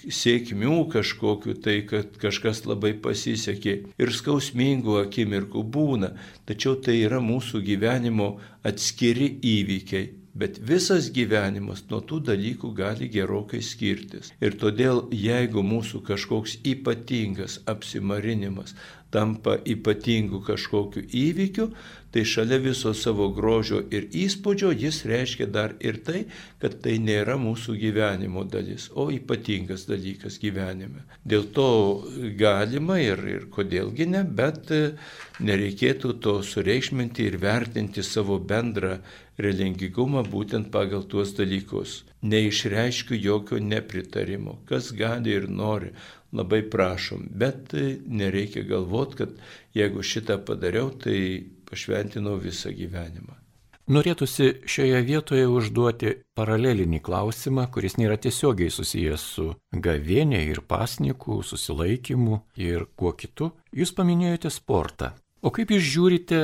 sėkmių 0.10 0.80
kažkokiu, 0.90 1.54
tai 1.62 1.84
kad 1.86 2.18
kažkas 2.18 2.64
labai 2.66 2.96
pasisekė. 2.98 3.76
Ir 4.02 4.14
skausmingų 4.18 4.98
akimirkų 5.04 5.62
būna. 5.62 6.16
Tačiau 6.50 6.80
tai 6.82 7.04
yra 7.06 7.22
mūsų 7.22 7.62
gyvenimo 7.70 8.32
atskiri 8.66 9.36
įvykiai 9.46 10.19
Bet 10.38 10.60
visas 10.62 11.10
gyvenimas 11.14 11.86
nuo 11.90 12.02
tų 12.06 12.20
dalykų 12.30 12.72
gali 12.78 13.10
gerokai 13.12 13.62
skirtis. 13.66 14.34
Ir 14.44 14.60
todėl, 14.62 15.08
jeigu 15.16 15.64
mūsų 15.66 16.04
kažkoks 16.06 16.60
ypatingas 16.68 17.60
apsimarinimas 17.70 18.76
tampa 19.10 19.58
ypatingu 19.66 20.42
kažkokiu 20.46 21.02
įvykiu, 21.02 21.70
tai 22.14 22.24
šalia 22.26 22.60
viso 22.62 22.94
savo 22.98 23.30
grožio 23.34 23.82
ir 23.94 24.08
įspūdžio 24.18 24.72
jis 24.74 25.02
reiškia 25.10 25.48
dar 25.54 25.76
ir 25.82 26.00
tai, 26.06 26.24
kad 26.62 26.80
tai 26.84 26.98
nėra 27.02 27.38
mūsų 27.42 27.78
gyvenimo 27.82 28.46
dalis, 28.50 28.90
o 28.94 29.10
ypatingas 29.14 29.86
dalykas 29.90 30.40
gyvenime. 30.42 31.06
Dėl 31.26 31.50
to 31.54 31.70
galima 32.38 33.00
ir, 33.02 33.22
ir 33.34 33.48
kodėlgi 33.54 34.10
ne, 34.14 34.24
bet 34.24 34.70
nereikėtų 35.40 36.16
to 36.24 36.40
sureikšminti 36.46 37.30
ir 37.30 37.40
vertinti 37.42 38.06
savo 38.06 38.40
bendrą 38.40 38.98
religingumą 39.40 40.24
būtent 40.28 40.70
pagal 40.74 41.06
tuos 41.10 41.34
dalykus. 41.38 42.04
Neišreiškiu 42.22 43.18
jokio 43.18 43.60
nepritarimo, 43.64 44.60
kas 44.68 44.92
gali 44.92 45.36
ir 45.38 45.48
nori, 45.50 45.94
labai 46.36 46.62
prašom, 46.70 47.28
bet 47.32 47.74
e, 47.74 47.98
nereikia 48.06 48.64
galvoti, 48.68 49.22
kad 49.24 49.38
jeigu 49.74 50.04
šitą 50.04 50.40
padariau, 50.46 50.92
tai 50.92 51.20
pašventinau 51.70 52.38
visą 52.42 52.74
gyvenimą. 52.76 53.38
Norėtųsi 53.90 54.68
šioje 54.70 55.00
vietoje 55.02 55.48
užduoti 55.50 56.12
paralelinį 56.38 57.00
klausimą, 57.02 57.64
kuris 57.74 57.96
nėra 57.98 58.20
tiesiogiai 58.22 58.70
susijęs 58.70 59.24
su 59.34 59.46
gavienė 59.74 60.44
ir 60.52 60.62
pasnikų, 60.62 61.40
susilaikymu 61.42 62.38
ir 62.62 62.86
kuo 62.94 63.16
kitu. 63.18 63.50
Jūs 63.74 63.96
paminėjote 63.98 64.52
sportą. 64.54 65.16
O 65.42 65.50
kaip 65.56 65.74
jūs 65.74 65.88
žiūrite 65.90 66.42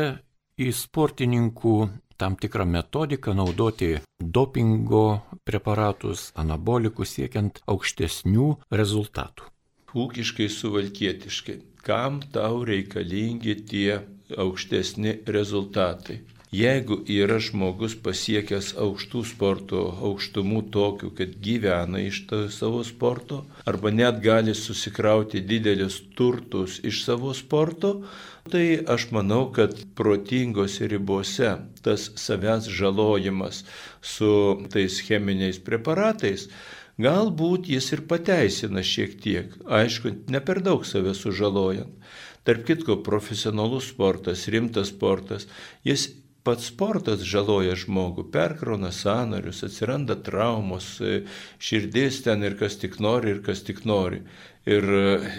į 0.58 0.72
sportininkų 0.74 1.76
tam 2.18 2.36
tikrą 2.40 2.66
metodiką 2.66 3.34
naudoti 3.34 3.96
dopingo 4.20 5.22
preparatus, 5.48 6.32
anabolikus 6.36 7.16
siekiant 7.18 7.62
aukštesnių 7.68 8.50
rezultatų? 8.72 9.50
Ūkiškai 9.96 10.48
suvalkietiškai. 10.52 11.58
Kam 11.86 12.20
tau 12.34 12.64
reikalingi 12.68 13.56
tie 13.70 14.00
aukštesni 14.36 15.20
rezultatai. 15.28 16.20
Jeigu 16.56 17.00
yra 17.12 17.40
žmogus 17.44 17.96
pasiekęs 18.06 18.76
aukštų 18.80 19.24
sporto 19.28 19.80
aukštumų 20.10 20.62
tokių, 20.76 21.10
kad 21.18 21.34
gyvena 21.48 22.04
iš 22.06 22.22
savo 22.56 22.84
sporto, 22.88 23.42
arba 23.68 23.92
net 23.92 24.22
gali 24.24 24.54
susikrauti 24.56 25.42
didelius 25.50 25.98
turtus 26.16 26.78
iš 26.92 27.02
savo 27.08 27.34
sporto, 27.36 27.92
tai 28.52 28.80
aš 28.96 29.10
manau, 29.16 29.50
kad 29.58 29.74
protingose 30.00 30.88
ribose 30.92 31.58
tas 31.84 32.08
savęs 32.22 32.70
žalojimas 32.80 33.66
su 34.16 34.32
tais 34.72 35.02
cheminiais 35.08 35.60
preparatais 35.60 36.48
Galbūt 36.96 37.68
jis 37.68 37.90
ir 37.92 38.06
pateisina 38.08 38.80
šiek 38.80 39.18
tiek, 39.20 39.56
aišku, 39.68 40.14
ne 40.32 40.40
per 40.40 40.62
daug 40.64 40.86
save 40.88 41.12
sužalojant. 41.18 41.92
Tarp 42.48 42.62
kitko, 42.68 43.02
profesionalus 43.04 43.90
sportas, 43.92 44.46
rimtas 44.54 44.94
sportas, 44.94 45.48
jis 45.84 46.06
pats 46.46 46.70
sportas 46.70 47.24
žaloja 47.26 47.74
žmogų, 47.80 48.28
perkrauna 48.34 48.92
sanarius, 48.94 49.64
atsiranda 49.66 50.18
traumos, 50.28 50.96
e, 51.02 51.24
širdis 51.58 52.22
ten 52.28 52.46
ir 52.46 52.58
kas 52.60 52.78
tik 52.82 53.00
nori, 53.02 53.34
ir 53.34 53.42
kas 53.46 53.66
tik 53.66 53.82
nori. 53.90 54.22
Ir, 54.66 54.84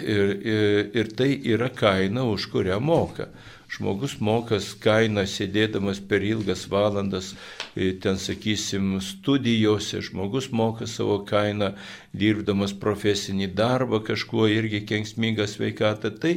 ir, 0.07 0.29
ir, 0.47 0.89
ir 0.95 1.09
tai 1.19 1.33
yra 1.43 1.67
kaina, 1.75 2.23
už 2.23 2.47
kurią 2.53 2.79
moka. 2.79 3.27
Žmogus 3.67 4.13
mokas 4.23 4.69
kainą 4.79 5.25
sėdėdamas 5.27 5.97
per 6.07 6.23
ilgas 6.23 6.61
valandas, 6.71 7.33
e, 7.75 7.89
ten 7.99 8.15
sakysim, 8.15 9.01
studijose, 9.03 9.99
žmogus 10.07 10.47
moka 10.55 10.87
savo 10.87 11.17
kainą 11.27 11.73
dirbdamas 12.15 12.71
profesinį 12.79 13.49
darbą, 13.59 13.99
kažkuo 14.07 14.47
irgi 14.47 14.85
kenksmingą 14.87 15.49
sveikatą. 15.51 16.13
Tai 16.15 16.33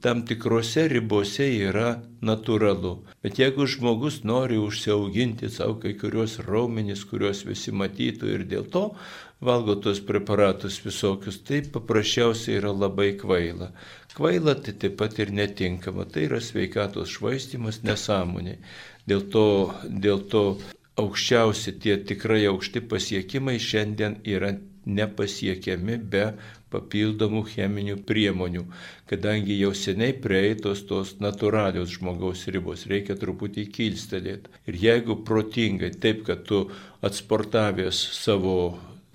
tam 0.00 0.22
tikrose 0.24 0.86
ribose 0.88 1.50
yra 1.68 1.98
natūralu. 2.24 2.94
Bet 3.20 3.42
jeigu 3.42 3.68
žmogus 3.68 4.22
nori 4.24 4.56
užsiauginti 4.56 5.52
savo 5.52 5.76
kai 5.82 5.92
kurios 6.00 6.38
raumenys, 6.40 7.04
kuriuos 7.04 7.44
visi 7.44 7.76
matytų 7.76 8.32
ir 8.32 8.48
dėl 8.48 8.64
to 8.72 8.88
valgo 9.42 9.76
tuos 9.82 10.00
preparatus 10.06 10.78
visokius, 10.84 11.40
tai 11.46 11.62
paprasčiausiai 11.74 12.60
yra 12.60 12.72
labai 12.72 13.12
kvaila. 13.20 13.72
Kvaila 14.14 14.54
tai 14.62 14.74
taip 14.78 14.98
pat 15.00 15.18
ir 15.18 15.32
netinkama, 15.34 16.06
tai 16.06 16.28
yra 16.28 16.40
sveikatos 16.40 17.16
švaistimas 17.16 17.82
nesąmonė. 17.86 18.58
Dėl 19.08 19.26
to, 19.34 19.46
dėl 20.06 20.22
to 20.32 20.44
aukščiausi 21.02 21.78
tie 21.82 21.96
tikrai 22.08 22.44
aukšti 22.50 22.84
pasiekimai 22.90 23.56
šiandien 23.58 24.20
yra 24.28 24.52
nepasiekiami 24.86 25.96
be 26.12 26.26
papildomų 26.72 27.42
cheminių 27.52 27.98
priemonių, 28.08 28.62
kadangi 29.10 29.58
jau 29.58 29.72
seniai 29.76 30.14
prieitos 30.24 30.84
tos 30.88 31.16
natūralios 31.20 31.98
žmogaus 31.98 32.46
ribos, 32.54 32.86
reikia 32.90 33.16
truputį 33.20 33.66
kilstelėti. 33.76 34.54
Ir 34.70 34.80
jeigu 34.86 35.18
protingai, 35.28 35.92
taip 36.04 36.24
kad 36.28 36.46
tu 36.48 36.64
atsportavęs 37.04 38.00
savo 38.16 38.56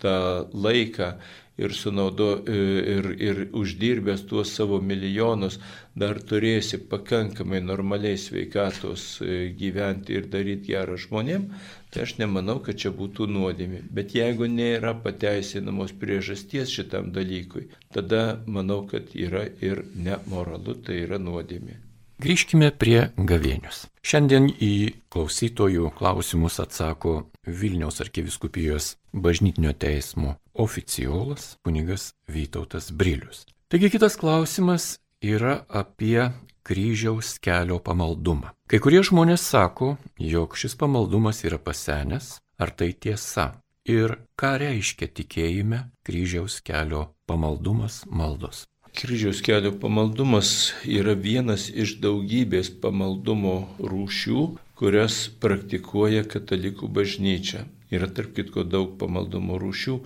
tą 0.02 0.18
laiką 0.54 1.14
ir, 1.58 1.74
sunaudo, 1.74 2.44
e, 2.48 2.58
ir, 2.96 3.08
ir 3.22 3.40
uždirbęs 3.58 4.26
tuos 4.30 4.52
savo 4.54 4.80
milijonus, 4.82 5.58
dar 5.98 6.20
turėsi 6.30 6.80
pakankamai 6.92 7.62
normaliai 7.66 8.20
sveikatos 8.22 9.08
e, 9.22 9.40
gyventi 9.58 10.20
ir 10.20 10.30
daryti 10.34 10.76
gerą 10.76 11.00
žmonėm, 11.02 11.50
tai 11.90 12.06
aš 12.06 12.18
nemanau, 12.22 12.60
kad 12.66 12.78
čia 12.84 12.94
būtų 12.94 13.30
nuodėmė. 13.34 13.82
Bet 13.90 14.14
jeigu 14.18 14.50
nėra 14.52 14.94
pateisinamos 15.02 15.96
priežasties 15.98 16.74
šitam 16.78 17.12
dalykui, 17.16 17.68
tada 17.94 18.40
manau, 18.46 18.84
kad 18.92 19.10
yra 19.18 19.48
ir 19.62 19.86
nemoralu, 19.96 20.78
tai 20.86 21.02
yra 21.08 21.18
nuodėmė. 21.22 21.87
Grįžkime 22.18 22.72
prie 22.74 23.12
gavėnius. 23.14 23.84
Šiandien 24.02 24.48
į 24.50 24.98
klausytojų 25.14 25.92
klausimus 25.94 26.56
atsako 26.64 27.12
Vilniaus 27.46 28.02
arkiviskupijos 28.02 28.96
bažnytinio 29.14 29.76
teismo 29.78 30.34
oficiolas 30.58 31.60
kunigas 31.62 32.16
Vytautas 32.26 32.90
Brilius. 32.90 33.44
Taigi 33.70 33.92
kitas 33.94 34.18
klausimas 34.18 34.96
yra 35.22 35.60
apie 35.70 36.32
kryžiaus 36.66 37.36
kelio 37.38 37.78
pamaldumą. 37.86 38.50
Kai 38.66 38.82
kurie 38.82 39.04
žmonės 39.06 39.46
sako, 39.46 39.94
jog 40.18 40.58
šis 40.58 40.74
pamaldumas 40.74 41.44
yra 41.46 41.62
pasenęs, 41.62 42.40
ar 42.58 42.74
tai 42.74 42.96
tiesa? 42.98 43.52
Ir 43.86 44.18
ką 44.34 44.56
reiškia 44.66 45.08
tikėjime 45.22 45.86
kryžiaus 46.02 46.64
kelio 46.66 47.12
pamaldumas 47.30 48.02
maldos? 48.10 48.66
Kryžiaus 48.98 49.44
kelio 49.46 49.72
pamaldumas 49.78 50.52
yra 50.90 51.14
vienas 51.14 51.68
iš 51.70 51.92
daugybės 52.02 52.72
pamaldumo 52.82 53.52
rūšių, 53.78 54.46
kurias 54.80 55.18
praktikuoja 55.44 56.24
katalikų 56.26 56.90
bažnyčia. 56.96 57.62
Yra 57.94 58.10
tarp 58.10 58.34
kitko 58.40 58.64
daug 58.66 58.96
pamaldumo 58.98 59.60
rūšių, 59.62 60.00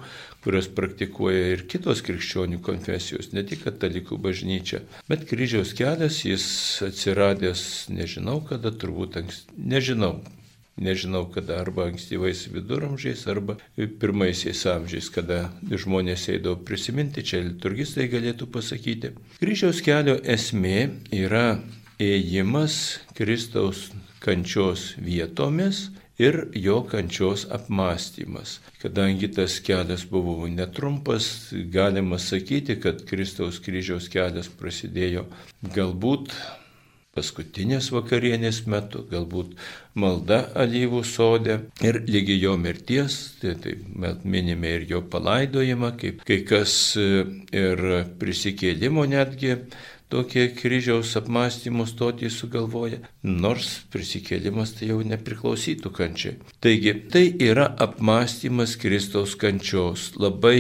kurias 0.43 0.67
praktikuoja 0.75 1.54
ir 1.54 1.63
kitos 1.71 2.04
krikščionių 2.04 2.60
konfesijos, 2.67 3.32
ne 3.32 3.45
tik 3.47 3.63
katalikų 3.69 4.19
bažnyčia. 4.27 4.84
Bet 5.08 5.23
kryžiaus 5.32 5.71
kelias 5.80 6.19
jis 6.27 6.43
atsiradęs, 6.91 7.63
nežinau 7.95 8.41
kada, 8.51 8.75
turbūt 8.75 9.21
anksti, 9.23 9.56
nežinau, 9.71 10.17
nežinau 10.77 11.25
kada, 11.31 11.60
arba 11.62 11.88
ankstyvais 11.89 12.45
viduramžiais, 12.53 13.25
arba 13.27 13.57
pirmaisiais 13.75 14.63
amžiais, 14.71 15.10
kada 15.13 15.49
žmonės 15.67 16.27
eidavo 16.34 16.60
prisiminti, 16.65 17.23
čia 17.23 17.43
liturgistai 17.45 18.07
galėtų 18.12 18.47
pasakyti. 18.51 19.15
Kryžiaus 19.41 19.81
kelio 19.86 20.17
esmė 20.23 20.89
yra 21.15 21.60
ėjimas 22.01 23.01
Kristaus 23.17 23.89
kančios 24.21 24.93
vietomis 25.01 25.89
ir 26.21 26.47
jo 26.53 26.81
kančios 26.86 27.47
apmąstymas. 27.49 28.60
Kadangi 28.81 29.29
tas 29.34 29.60
kelias 29.60 30.05
buvo 30.05 30.47
netrumpas, 30.47 31.53
galima 31.73 32.19
sakyti, 32.19 32.77
kad 32.81 33.05
Kristaus 33.10 33.60
kryžiaus 33.63 34.10
kelias 34.10 34.49
prasidėjo 34.60 35.25
galbūt 35.75 36.34
paskutinės 37.15 37.91
vakarienės 37.91 38.63
metu, 38.71 39.04
galbūt 39.12 39.56
malda 40.00 40.45
alyvų 40.63 41.04
sodė 41.08 41.58
ir 41.84 42.02
lygi 42.08 42.38
jo 42.39 42.56
mirties, 42.60 43.17
tai, 43.41 43.56
tai 43.60 43.76
minime 44.24 44.76
ir 44.78 44.88
jo 44.89 45.02
palaidojimą, 45.12 45.95
kaip 46.00 46.21
kai 46.28 46.41
kas 46.47 46.76
e, 47.00 47.26
ir 47.52 47.88
prisikėlimo 48.21 49.04
netgi 49.12 49.58
tokie 50.12 50.50
kryžiaus 50.56 51.13
apmąstymų 51.19 51.86
stotį 51.88 52.32
sugalvoja, 52.34 53.00
nors 53.24 53.69
prisikėlimas 53.93 54.76
tai 54.78 54.91
jau 54.91 55.00
nepriklausytų 55.08 55.91
kančiai. 55.95 56.36
Taigi, 56.63 56.95
tai 57.13 57.26
yra 57.43 57.69
apmąstymas 57.86 58.76
Kristaus 58.82 59.38
kančios, 59.39 60.12
labai 60.19 60.60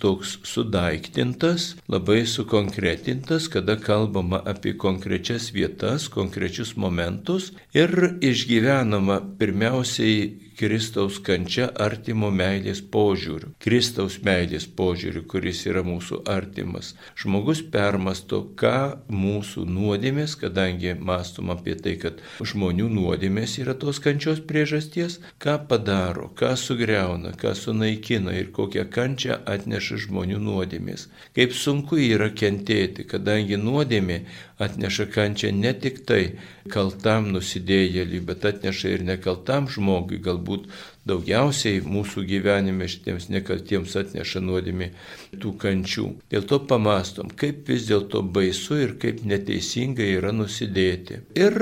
toks 0.00 0.38
sudaiktintas, 0.48 1.74
labai 1.88 2.24
sukonkretintas, 2.26 3.48
kada 3.52 3.76
kalbama 3.76 4.42
apie 4.52 4.74
konkrečias 4.74 5.50
vietas, 5.54 6.08
konkrečius 6.08 6.76
momentus 6.76 7.52
ir 7.76 8.16
išgyvenama 8.20 9.20
pirmiausiai 9.38 10.50
Kristaus 10.60 11.16
kančia 11.24 11.70
artimo 11.80 12.28
meilės 12.36 12.82
požiūriu. 12.92 13.54
Kristaus 13.64 14.18
meilės 14.26 14.66
požiūriu, 14.76 15.22
kuris 15.24 15.62
yra 15.64 15.80
mūsų 15.86 16.18
artimas. 16.28 16.90
Žmogus 17.16 17.62
permasto, 17.72 18.42
ką 18.60 19.00
mūsų 19.08 19.64
nuodėmės, 19.64 20.34
kadangi 20.42 20.92
mastom 21.00 21.48
apie 21.54 21.78
tai, 21.80 21.94
kad 22.02 22.20
žmonių 22.44 22.90
nuodėmės 22.92 23.56
yra 23.62 23.72
tos 23.72 24.02
kančios 24.04 24.42
priežasties, 24.44 25.16
ką 25.40 25.56
padaro, 25.70 26.28
ką 26.36 26.52
sugriauna, 26.60 27.32
ką 27.40 27.54
sunaikina 27.56 28.36
ir 28.36 28.52
kokią 28.52 28.84
kančią 28.92 29.40
atneša 29.48 29.89
žmonių 29.98 30.38
nuodėmės. 30.44 31.08
Kaip 31.36 31.54
sunku 31.56 31.98
yra 31.98 32.30
kentėti, 32.30 33.06
kadangi 33.10 33.58
nuodėmė 33.60 34.20
atneša 34.62 35.08
kančią 35.14 35.50
ne 35.56 35.72
tik 35.74 36.04
tai 36.06 36.22
kaltam 36.72 37.28
nusidėjėliui, 37.34 38.22
bet 38.26 38.46
atneša 38.52 38.94
ir 38.96 39.04
nekaltam 39.08 39.68
žmogui, 39.70 40.20
galbūt 40.22 40.68
daugiausiai 41.08 41.80
mūsų 41.80 42.24
gyvenime 42.28 42.86
šitiems 42.90 43.30
nekaltiems 43.32 43.94
atneša 43.96 44.42
nuodėmė 44.44 44.90
tų 45.40 45.54
kančių. 45.62 46.06
Dėl 46.32 46.44
to 46.50 46.60
pamastom, 46.70 47.30
kaip 47.40 47.68
vis 47.70 47.86
dėlto 47.88 48.22
baisu 48.36 48.78
ir 48.84 48.94
kaip 49.00 49.22
neteisinga 49.26 50.04
yra 50.18 50.32
nusidėti. 50.36 51.22
Ir 51.40 51.56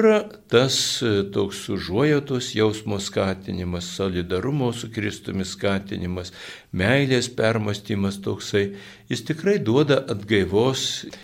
tas 0.50 0.78
e, 1.06 1.12
toks 1.34 1.64
užuojotos 1.74 2.50
jausmo 2.58 2.98
skatinimas, 3.02 3.92
solidarumo 3.98 4.72
su 4.74 4.90
Kristumi 4.92 5.46
skatinimas, 5.46 6.34
meilės 6.74 7.30
permastymas 7.38 8.18
toksai, 8.24 8.72
jis 9.08 9.22
tikrai 9.24 9.56
duoda 9.64 9.96
atgaivos 10.12 10.82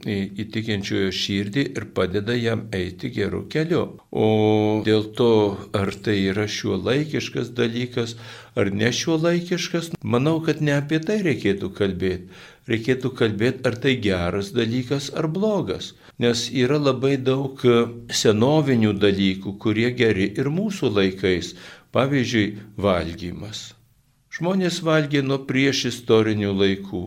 įtikinčiojo 0.09 1.11
širdį 1.19 1.65
ir 1.77 1.87
padeda 1.97 2.37
jam 2.39 2.65
eiti 2.73 3.11
geru 3.13 3.43
keliu. 3.53 3.85
O 4.11 4.29
dėl 4.87 5.11
to, 5.19 5.35
ar 5.77 5.93
tai 6.07 6.17
yra 6.31 6.47
šiuo 6.49 6.79
laikiškas 6.81 7.53
dalykas, 7.59 8.17
ar 8.57 8.73
ne 8.73 8.89
šiuo 9.01 9.19
laikiškas, 9.27 9.93
manau, 10.01 10.39
kad 10.47 10.65
ne 10.65 10.79
apie 10.79 11.03
tai 11.05 11.21
reikėtų 11.27 11.71
kalbėti. 11.77 12.43
Reikėtų 12.73 13.13
kalbėti, 13.19 13.61
ar 13.69 13.77
tai 13.77 13.99
geras 14.01 14.55
dalykas 14.57 15.11
ar 15.13 15.29
blogas. 15.29 15.93
Nes 16.19 16.47
yra 16.49 16.79
labai 16.81 17.19
daug 17.21 17.61
senovinių 18.09 18.95
dalykų, 18.97 19.59
kurie 19.61 19.91
geri 19.93 20.31
ir 20.33 20.49
mūsų 20.49 20.95
laikais. 20.97 21.53
Pavyzdžiui, 21.95 22.47
valgymas. 22.81 23.75
Žmonės 24.35 24.81
valgė 24.83 25.21
nuo 25.23 25.37
prieš 25.47 25.85
istorinių 25.93 26.55
laikų. 26.59 27.03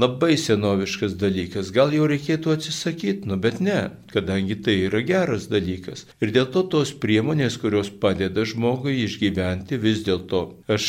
Labai 0.00 0.36
senoviškas 0.40 1.16
dalykas. 1.20 1.72
Gal 1.76 1.92
jau 1.92 2.06
reikėtų 2.08 2.54
atsisakyti, 2.54 3.28
nu 3.28 3.36
bet 3.42 3.58
ne, 3.64 3.80
kadangi 4.14 4.56
tai 4.64 4.76
yra 4.86 5.02
geras 5.04 5.48
dalykas. 5.52 6.06
Ir 6.24 6.32
dėl 6.36 6.48
to 6.54 6.62
tos 6.72 6.94
priemonės, 7.02 7.58
kurios 7.60 7.90
padeda 8.02 8.46
žmogui 8.48 9.02
išgyventi, 9.04 9.80
vis 9.82 10.00
dėlto 10.06 10.44
aš 10.72 10.86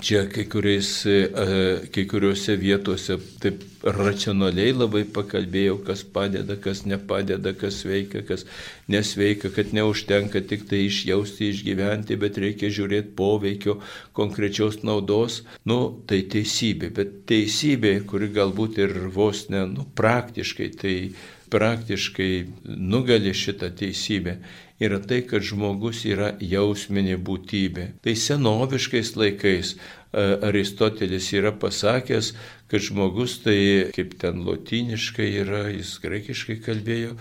Čia 0.00 0.24
kai, 0.32 0.46
kuriais, 0.48 0.88
e, 1.04 1.18
kai 1.92 2.04
kuriuose 2.08 2.54
vietose 2.56 3.18
taip 3.42 3.64
racionaliai 3.84 4.72
labai 4.72 5.02
pakalbėjau, 5.08 5.76
kas 5.84 6.02
padeda, 6.14 6.56
kas 6.60 6.82
nepadeda, 6.88 7.52
kas 7.56 7.82
veikia, 7.84 8.22
kas 8.24 8.46
nesveika, 8.92 9.50
kad 9.52 9.74
neužtenka 9.76 10.40
tik 10.48 10.64
tai 10.70 10.86
išjausti, 10.86 11.50
išgyventi, 11.52 12.16
bet 12.20 12.40
reikia 12.40 12.72
žiūrėti 12.72 13.12
poveikio 13.18 13.76
konkrečios 14.16 14.80
naudos. 14.86 15.42
Nu, 15.68 15.80
tai 16.08 16.22
teisybė, 16.32 16.92
bet 16.96 17.18
teisybė, 17.30 17.98
kuri 18.08 18.30
galbūt 18.36 18.80
ir 18.84 18.96
vos 19.12 19.48
ne, 19.52 19.66
nu, 19.68 19.84
praktiškai, 20.00 20.70
tai 20.80 20.94
praktiškai 21.50 22.32
nugali 22.64 23.32
šitą 23.36 23.70
teisybę 23.76 24.36
yra 24.80 25.00
tai, 25.04 25.20
kad 25.28 25.44
žmogus 25.44 26.04
yra 26.08 26.32
jausminė 26.40 27.18
būtybė. 27.20 27.86
Tai 28.04 28.14
senoviškais 28.16 29.12
laikais 29.20 29.74
e, 29.74 29.78
Aristotelis 30.48 31.28
yra 31.36 31.52
pasakęs, 31.52 32.32
kad 32.70 32.86
žmogus 32.86 33.40
tai, 33.44 33.90
kaip 33.96 34.16
ten 34.22 34.44
lotyniškai 34.46 35.28
yra, 35.42 35.66
jis 35.74 35.98
graikiškai 36.02 36.60
kalbėjo, 36.64 37.16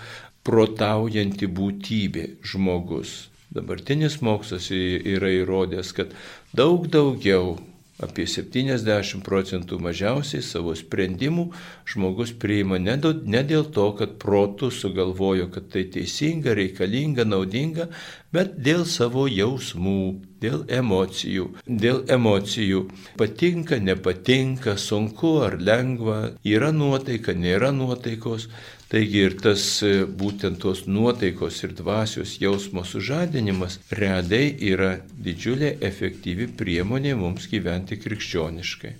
protaujanti 0.47 1.49
būtybė 1.51 2.29
žmogus. 2.47 3.27
Dabartinis 3.49 4.19
mokslas 4.21 4.69
yra 4.71 5.31
įrodęs, 5.33 5.91
kad 5.97 6.13
daug 6.53 6.85
daugiau 6.93 7.57
apie 8.03 8.25
70 8.29 9.23
procentų 9.25 9.79
mažiausiai 9.83 10.43
savo 10.45 10.73
sprendimų 10.77 11.49
žmogus 11.89 12.31
priima 12.39 12.79
ne, 12.79 12.95
dėl 12.99 13.67
to, 13.75 13.89
kad 13.99 14.15
protų 14.21 14.71
sugalvojo, 14.71 15.49
kad 15.53 15.69
tai 15.73 15.85
teisinga, 15.91 16.55
reikalinga, 16.57 17.27
naudinga, 17.27 17.89
bet 18.35 18.55
dėl 18.63 18.85
savo 18.87 19.27
jausmų, 19.27 19.99
dėl 20.39 20.63
emocijų. 20.71 21.49
Dėl 21.67 22.03
emocijų 22.11 22.85
patinka, 23.19 23.79
nepatinka, 23.83 24.77
sunku 24.79 25.39
ar 25.45 25.59
lengva, 25.59 26.19
yra 26.47 26.71
nuotaika, 26.75 27.35
nėra 27.35 27.73
nuotaikos. 27.75 28.47
Taigi 28.89 29.19
ir 29.21 29.35
tas 29.37 29.63
e, 29.85 29.91
būtent 30.21 30.57
tos 30.63 30.87
nuotaikos 30.89 31.59
ir 31.61 31.75
dvasios 31.77 32.39
jausmo 32.41 32.81
sužadinimas 32.81 33.77
realiai 33.93 34.55
yra 34.71 34.95
didžiulė 35.13 35.75
efektyvi 35.85 36.47
priemonė 36.57 37.13
mums 37.19 37.45
gyventi 37.51 37.99
krikščioniškai. 38.01 38.93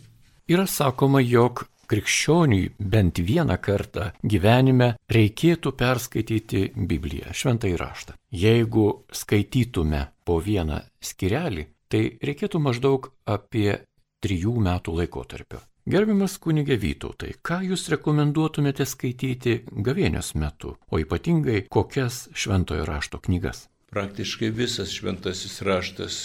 Yra 0.54 0.68
sakoma, 0.70 1.24
jog 1.26 1.64
krikščioniui 1.90 2.70
bent 2.78 3.18
vieną 3.26 3.58
kartą 3.66 4.12
gyvenime 4.22 4.92
reikėtų 5.10 5.74
perskaityti 5.80 6.64
Bibliją, 6.76 7.34
šventą 7.34 7.74
įraštą. 7.74 8.14
Jeigu 8.30 8.86
skaitytume 9.10 10.04
po 10.22 10.38
vieną 10.38 10.84
skirelį, 11.02 11.66
tai 11.90 12.04
reikėtų 12.22 12.62
maždaug 12.62 13.10
apie 13.26 13.80
trijų 14.22 14.54
metų 14.70 15.00
laikotarpio. 15.02 15.64
Gerbiamas 15.90 16.36
kunigė 16.38 16.76
Vytautai, 16.78 17.32
ką 17.42 17.64
jūs 17.66 17.88
rekomenduotumėte 17.90 18.86
skaityti 18.86 19.56
gavėnios 19.88 20.36
metu, 20.38 20.76
o 20.94 21.00
ypatingai 21.02 21.64
kokias 21.66 22.28
šventojo 22.38 22.86
rašto 22.86 23.18
knygas? 23.26 23.64
Praktiškai 23.90 24.52
visas 24.54 24.94
šventasis 24.94 25.56
raštas 25.66 26.20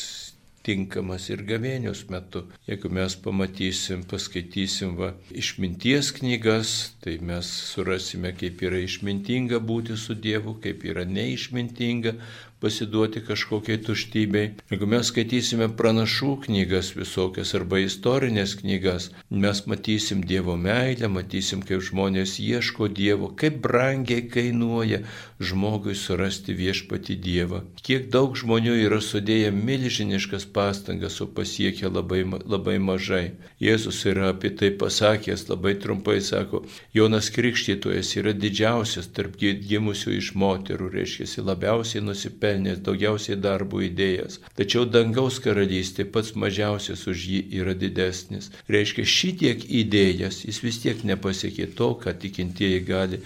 tinkamas 0.64 1.30
ir 1.32 1.46
gavėnios 1.48 2.04
metu. 2.12 2.44
Jeigu 2.68 2.90
mes 2.92 3.16
pamatysim, 3.24 4.04
paskaitysim 4.08 4.98
va, 5.00 5.14
išminties 5.32 6.12
knygas, 6.18 6.74
tai 7.04 7.16
mes 7.24 7.48
surasime, 7.72 8.34
kaip 8.36 8.60
yra 8.68 8.80
išmintinga 8.84 9.60
būti 9.64 9.96
su 10.00 10.16
Dievu, 10.16 10.58
kaip 10.64 10.84
yra 10.88 11.04
neišmintinga 11.08 12.18
pasiduoti 12.64 13.20
kažkokiai 13.20 13.82
tuštybei. 13.84 14.54
Jeigu 14.70 14.88
mes 14.88 15.10
skaitysime 15.10 15.68
pranašų 15.76 16.30
knygas 16.46 16.94
visokias 16.96 17.52
arba 17.58 17.82
istorinės 17.84 18.54
knygas, 18.62 19.10
mes 19.28 19.60
matysim 19.68 20.22
Dievo 20.24 20.56
meilę, 20.56 21.10
matysim, 21.12 21.60
kaip 21.68 21.84
žmonės 21.84 22.38
ieško 22.40 22.88
Dievo, 22.88 23.28
kaip 23.36 23.58
brangiai 23.66 24.24
kainuoja 24.32 25.02
žmogui 25.44 25.94
surasti 25.94 26.54
viešpati 26.56 27.18
Dievą. 27.20 27.60
Kiek 27.84 28.08
daug 28.14 28.32
žmonių 28.40 28.78
yra 28.86 29.02
sudėję 29.04 29.52
milžiniškas 29.52 30.48
pastangas, 30.56 31.20
o 31.20 31.28
pasiekę 31.28 31.92
labai, 31.92 32.22
labai 32.24 32.78
mažai. 32.80 33.34
Jėzus 33.60 34.00
yra 34.08 34.30
apie 34.32 34.54
tai 34.56 34.72
pasakęs, 34.80 35.48
labai 35.52 35.74
trumpai 35.84 36.20
sako, 36.24 36.64
Jonas 36.96 37.28
Krikštytojas 37.34 38.16
yra 38.22 38.32
didžiausias 38.32 39.12
tarp 39.12 39.36
gimusių 39.42 40.16
iš 40.16 40.32
moterų, 40.38 40.88
reiškia, 40.96 41.28
labiausiai 41.44 42.00
nusipelnęs 42.04 42.53
nusipelnęs 42.54 42.82
daugiausiai 42.84 43.38
darbų 43.40 43.82
įdėjęs. 43.88 44.40
Tačiau 44.56 44.84
dangaus 44.86 45.40
karalystė 45.42 46.04
pats 46.04 46.34
mažiausias 46.34 47.06
už 47.06 47.26
jį 47.28 47.40
yra 47.60 47.74
didesnis. 47.74 48.50
Reiškia, 48.68 49.04
šitiek 49.04 49.64
įdėjęs 49.64 50.44
jis 50.46 50.62
vis 50.62 50.80
tiek 50.82 51.04
nepasiekė 51.04 51.74
to, 51.74 51.94
ką 51.94 52.14
tikintieji 52.18 52.84
gali 52.86 53.20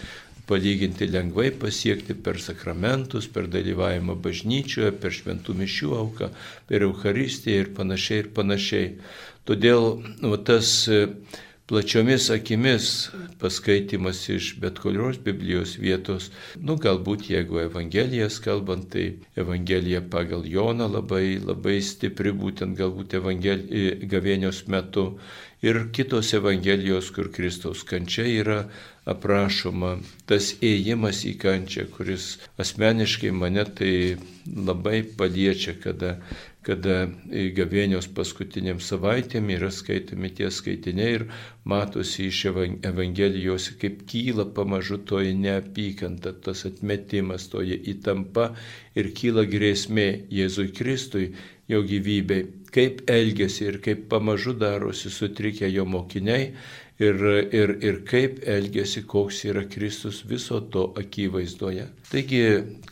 palyginti 0.48 1.10
lengvai 1.12 1.50
pasiekti 1.50 2.14
per 2.14 2.40
sakramentus, 2.40 3.28
per 3.28 3.48
dalyvavimą 3.48 4.16
bažnyčioje, 4.16 4.92
per 4.96 5.12
šventų 5.12 5.54
mišių 5.58 5.90
auką, 5.98 6.30
per 6.66 6.86
Eucharistiją 6.86 7.66
ir 7.66 7.74
panašiai 7.76 8.22
ir 8.24 8.30
panašiai. 8.32 8.94
Todėl 9.44 10.02
nu, 10.22 10.36
tas 10.36 10.88
plačiomis 11.68 12.30
akimis 12.32 13.10
paskaitimas 13.40 14.22
iš 14.32 14.54
bet 14.60 14.78
kurios 14.80 15.18
Biblijos 15.24 15.74
vietos, 15.78 16.30
nu 16.56 16.78
galbūt 16.80 17.28
jeigu 17.28 17.60
Evangelijas 17.60 18.38
kalbant, 18.44 18.88
tai 18.94 19.18
Evangelija 19.36 20.00
pagal 20.10 20.46
Joną 20.48 20.88
labai, 20.88 21.36
labai 21.44 21.76
stipri, 21.84 22.32
būtent 22.32 22.78
galbūt 22.78 23.18
evangeli, 23.20 23.84
gavėnios 24.08 24.64
metu. 24.72 25.10
Ir 25.60 25.88
kitos 25.92 26.32
Evangelijos, 26.38 27.10
kur 27.12 27.28
Kristaus 27.34 27.82
kančia 27.84 28.24
yra 28.30 28.58
aprašoma, 29.08 29.96
tas 30.28 30.52
ėjimas 30.64 31.24
į 31.26 31.34
kančią, 31.42 31.88
kuris 31.96 32.36
asmeniškai 32.62 33.32
mane 33.34 33.64
tai 33.76 33.92
labai 34.46 35.02
paliečia, 35.18 35.74
kada 35.82 36.16
kada 36.66 36.96
gavėnios 37.56 38.08
paskutiniam 38.16 38.80
savaitėm 38.82 39.50
yra 39.54 39.70
skaitomi 39.72 40.30
tie 40.38 40.50
skaitiniai 40.52 41.12
ir 41.18 41.24
matosi 41.72 42.26
iš 42.28 42.40
Evangelijos, 42.50 43.70
kaip 43.80 44.02
kyla 44.10 44.48
pamažu 44.56 44.98
toji 45.10 45.36
neapykanta, 45.38 46.34
tas 46.44 46.64
atmetimas, 46.68 47.46
toji 47.52 47.78
įtampa 47.94 48.50
ir 48.98 49.12
kyla 49.20 49.46
grėsmė 49.48 50.08
Jėzui 50.40 50.72
Kristui, 50.76 51.30
jo 51.68 51.82
gyvybei, 51.84 52.44
kaip 52.74 53.04
elgesi 53.12 53.68
ir 53.70 53.80
kaip 53.84 54.06
pamažu 54.12 54.56
darosi 54.58 55.12
sutrikę 55.12 55.68
jo 55.70 55.84
mokiniai 55.88 56.52
ir, 56.98 57.22
ir, 57.54 57.74
ir 57.82 58.00
kaip 58.06 58.40
elgesi, 58.48 59.04
koks 59.06 59.44
yra 59.48 59.64
Kristus 59.70 60.22
viso 60.26 60.60
to 60.60 60.88
akivaizdoje. 60.98 61.86
Taigi 62.10 62.42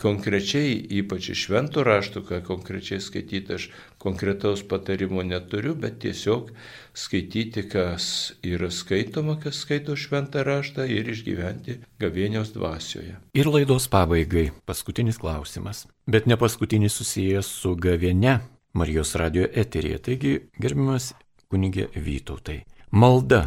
konkrečiai, 0.00 0.76
ypač 1.00 1.30
iš 1.32 1.46
šventų 1.48 1.84
raštų, 1.86 2.22
ką 2.28 2.40
konkrečiai 2.46 3.00
skaityti, 3.02 3.56
aš 3.58 3.68
konkretaus 4.02 4.62
patarimo 4.68 5.24
neturiu, 5.26 5.74
bet 5.78 5.98
tiesiog 6.04 6.52
skaityti, 6.96 7.66
kas 7.70 8.08
yra 8.46 8.70
skaitoma, 8.70 9.38
kas 9.42 9.64
skaito 9.64 9.96
šventą 9.98 10.44
raštą 10.46 10.86
ir 10.86 11.10
išgyventi 11.12 11.80
gavėnios 12.00 12.54
dvasioje. 12.54 13.18
Ir 13.36 13.50
laidos 13.50 13.88
pabaigai 13.92 14.50
paskutinis 14.68 15.18
klausimas, 15.20 15.86
bet 16.06 16.28
ne 16.30 16.38
paskutinis 16.40 17.00
susijęs 17.00 17.50
su 17.62 17.74
gavėne 17.76 18.40
Marijos 18.76 19.14
radio 19.16 19.46
eterėje. 19.48 19.98
Taigi, 20.04 20.32
gerbiamas 20.60 21.14
kunigė 21.48 21.86
Vytautai, 21.96 22.58
malda 22.92 23.46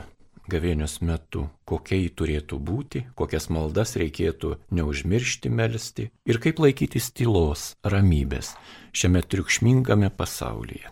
gavėnios 0.52 1.00
metu, 1.06 1.48
kokia 1.70 2.00
jį 2.00 2.10
turėtų 2.22 2.60
būti, 2.70 3.04
kokias 3.20 3.50
maldas 3.54 3.96
reikėtų 4.00 4.56
neužmiršti 4.76 5.52
melstį 5.54 6.10
ir 6.30 6.42
kaip 6.44 6.62
laikytis 6.64 7.12
tylos, 7.16 7.74
ramybės 7.84 8.56
šiame 8.94 9.22
triukšmingame 9.26 10.10
pasaulyje. 10.18 10.90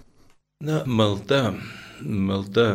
Na, 0.66 0.82
malda, 0.86 1.54
malda 2.02 2.70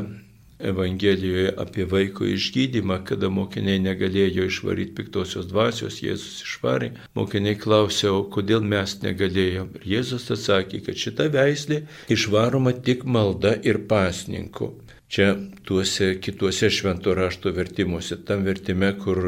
Evangelijoje 0.62 1.55
apie 1.59 1.85
vaiko 1.91 2.26
išgydymą, 2.30 3.01
kada 3.09 3.30
mokiniai 3.35 3.80
negalėjo 3.83 4.45
išvaryti 4.47 4.95
piktosios 4.99 5.49
dvasios, 5.51 5.97
Jėzus 6.05 6.45
išvarė, 6.45 6.93
mokiniai 7.18 7.59
klausė, 7.59 8.12
o 8.14 8.22
kodėl 8.37 8.62
mes 8.74 8.95
negalėjom. 9.03 9.72
Ir 9.80 9.89
Jėzus 9.97 10.28
atsakė, 10.37 10.85
kad 10.87 11.01
šita 11.05 11.26
veislė 11.35 11.80
išvaroma 12.14 12.76
tik 12.89 13.03
malda 13.16 13.57
ir 13.72 13.83
pasninku. 13.91 14.70
Čia 15.12 15.34
tuose 15.68 16.14
kituose 16.24 16.70
švento 16.72 17.12
rašto 17.14 17.50
vertimuose, 17.52 18.16
tam 18.24 18.46
vertime, 18.48 18.94
kur 18.96 19.18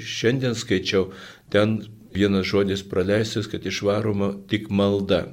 šiandien 0.00 0.54
skaičiau, 0.56 1.10
ten 1.52 1.82
vienas 2.16 2.46
žodis 2.48 2.80
praleistas, 2.88 3.44
kad 3.52 3.66
išvaroma 3.68 4.30
tik 4.48 4.70
malda. 4.72 5.26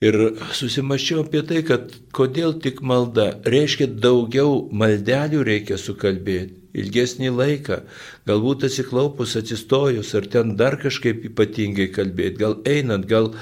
Ir 0.00 0.16
susimaščiau 0.56 1.26
apie 1.26 1.42
tai, 1.44 1.60
kad 1.66 1.92
kodėl 2.16 2.54
tik 2.64 2.80
malda, 2.80 3.26
reiškia 3.44 3.90
daugiau 4.00 4.62
maldelių 4.72 5.42
reikia 5.44 5.76
sukalbėti, 5.82 6.56
ilgesnį 6.78 7.34
laiką, 7.34 7.82
galbūt 8.30 8.64
atsiklaupus, 8.70 9.36
atsistojus, 9.42 10.14
ar 10.14 10.30
ten 10.32 10.56
dar 10.56 10.78
kažkaip 10.80 11.28
ypatingai 11.32 11.90
kalbėti, 11.92 12.40
gal 12.40 12.56
einant, 12.64 13.04
gal, 13.12 13.34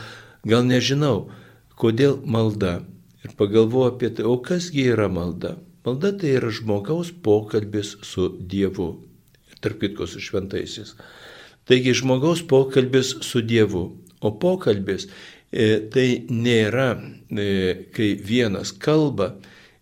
gal 0.42 0.66
nežinau, 0.66 1.28
kodėl 1.78 2.18
malda. 2.24 2.80
Ir 3.22 3.38
pagalvoju 3.38 3.92
apie 3.92 4.10
tai, 4.18 4.26
o 4.26 4.40
kasgi 4.42 4.88
yra 4.96 5.06
malda? 5.12 5.54
Malda 5.86 6.10
tai 6.18 6.32
yra 6.34 6.50
žmogaus 6.50 7.12
pokalbis 7.22 7.92
su 8.02 8.26
Dievu. 8.40 8.88
Tarp 9.62 9.78
kitko 9.84 10.08
su 10.10 10.18
šventaisiais. 10.18 10.96
Taigi 11.66 11.94
žmogaus 11.94 12.42
pokalbis 12.50 13.12
su 13.22 13.42
Dievu. 13.46 13.84
O 14.20 14.32
pokalbis 14.42 15.06
e, 15.06 15.78
tai 15.94 16.08
nėra, 16.26 16.88
e, 17.30 17.46
kai 17.94 18.10
vienas 18.18 18.74
kalba, 18.74 19.36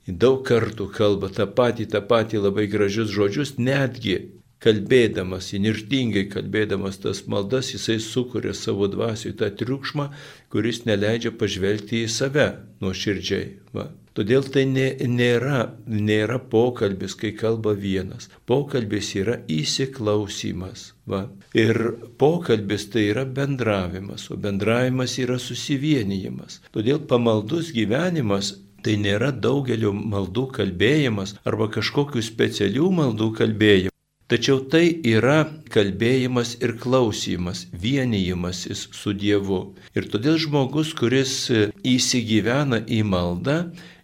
daug 0.04 0.44
kartų 0.44 0.90
kalba 0.92 1.32
tą 1.32 1.48
patį, 1.48 1.88
tą 1.96 2.04
patį 2.04 2.44
labai 2.50 2.68
gražius 2.68 3.08
žodžius, 3.14 3.56
netgi 3.56 4.18
kalbėdamas, 4.64 5.54
inirtingai 5.56 6.28
kalbėdamas 6.28 7.00
tas 7.00 7.24
maldas, 7.32 7.72
jisai 7.72 7.96
sukuria 8.00 8.52
savo 8.52 8.92
dvasiui 8.92 9.32
tą 9.40 9.48
triukšmą, 9.56 10.10
kuris 10.52 10.84
neleidžia 10.84 11.32
pažvelgti 11.40 12.04
į 12.04 12.12
save 12.12 12.50
nuoširdžiai. 12.84 13.52
Va. 13.72 13.88
Todėl 14.14 14.44
tai 14.54 14.62
nėra, 14.70 15.60
nėra 15.90 16.38
pokalbis, 16.38 17.16
kai 17.18 17.32
kalba 17.34 17.72
vienas. 17.74 18.28
Pokalbis 18.46 19.08
yra 19.18 19.40
įsiklausimas. 19.50 20.92
Va. 21.10 21.24
Ir 21.58 21.80
pokalbis 22.18 22.86
tai 22.92 23.08
yra 23.10 23.24
bendravimas, 23.26 24.28
o 24.30 24.38
bendravimas 24.38 25.16
yra 25.18 25.40
susivienijimas. 25.42 26.60
Todėl 26.70 27.02
pamaldus 27.10 27.72
gyvenimas 27.74 28.54
tai 28.84 28.94
nėra 29.00 29.32
daugelio 29.32 29.90
maldų 29.96 30.46
kalbėjimas 30.60 31.34
arba 31.48 31.66
kažkokių 31.74 32.22
specialių 32.22 32.92
maldų 33.00 33.28
kalbėjimas. 33.40 33.90
Tačiau 34.24 34.62
tai 34.72 34.86
yra 35.04 35.42
kalbėjimas 35.68 36.54
ir 36.64 36.78
klausimas, 36.80 37.66
vienijimasis 37.76 38.86
su 38.96 39.12
Dievu. 39.12 39.58
Ir 39.92 40.08
todėl 40.08 40.38
žmogus, 40.40 40.94
kuris 40.96 41.34
įsigyvena 41.84 42.80
į 42.88 43.02
maldą, 43.04 43.58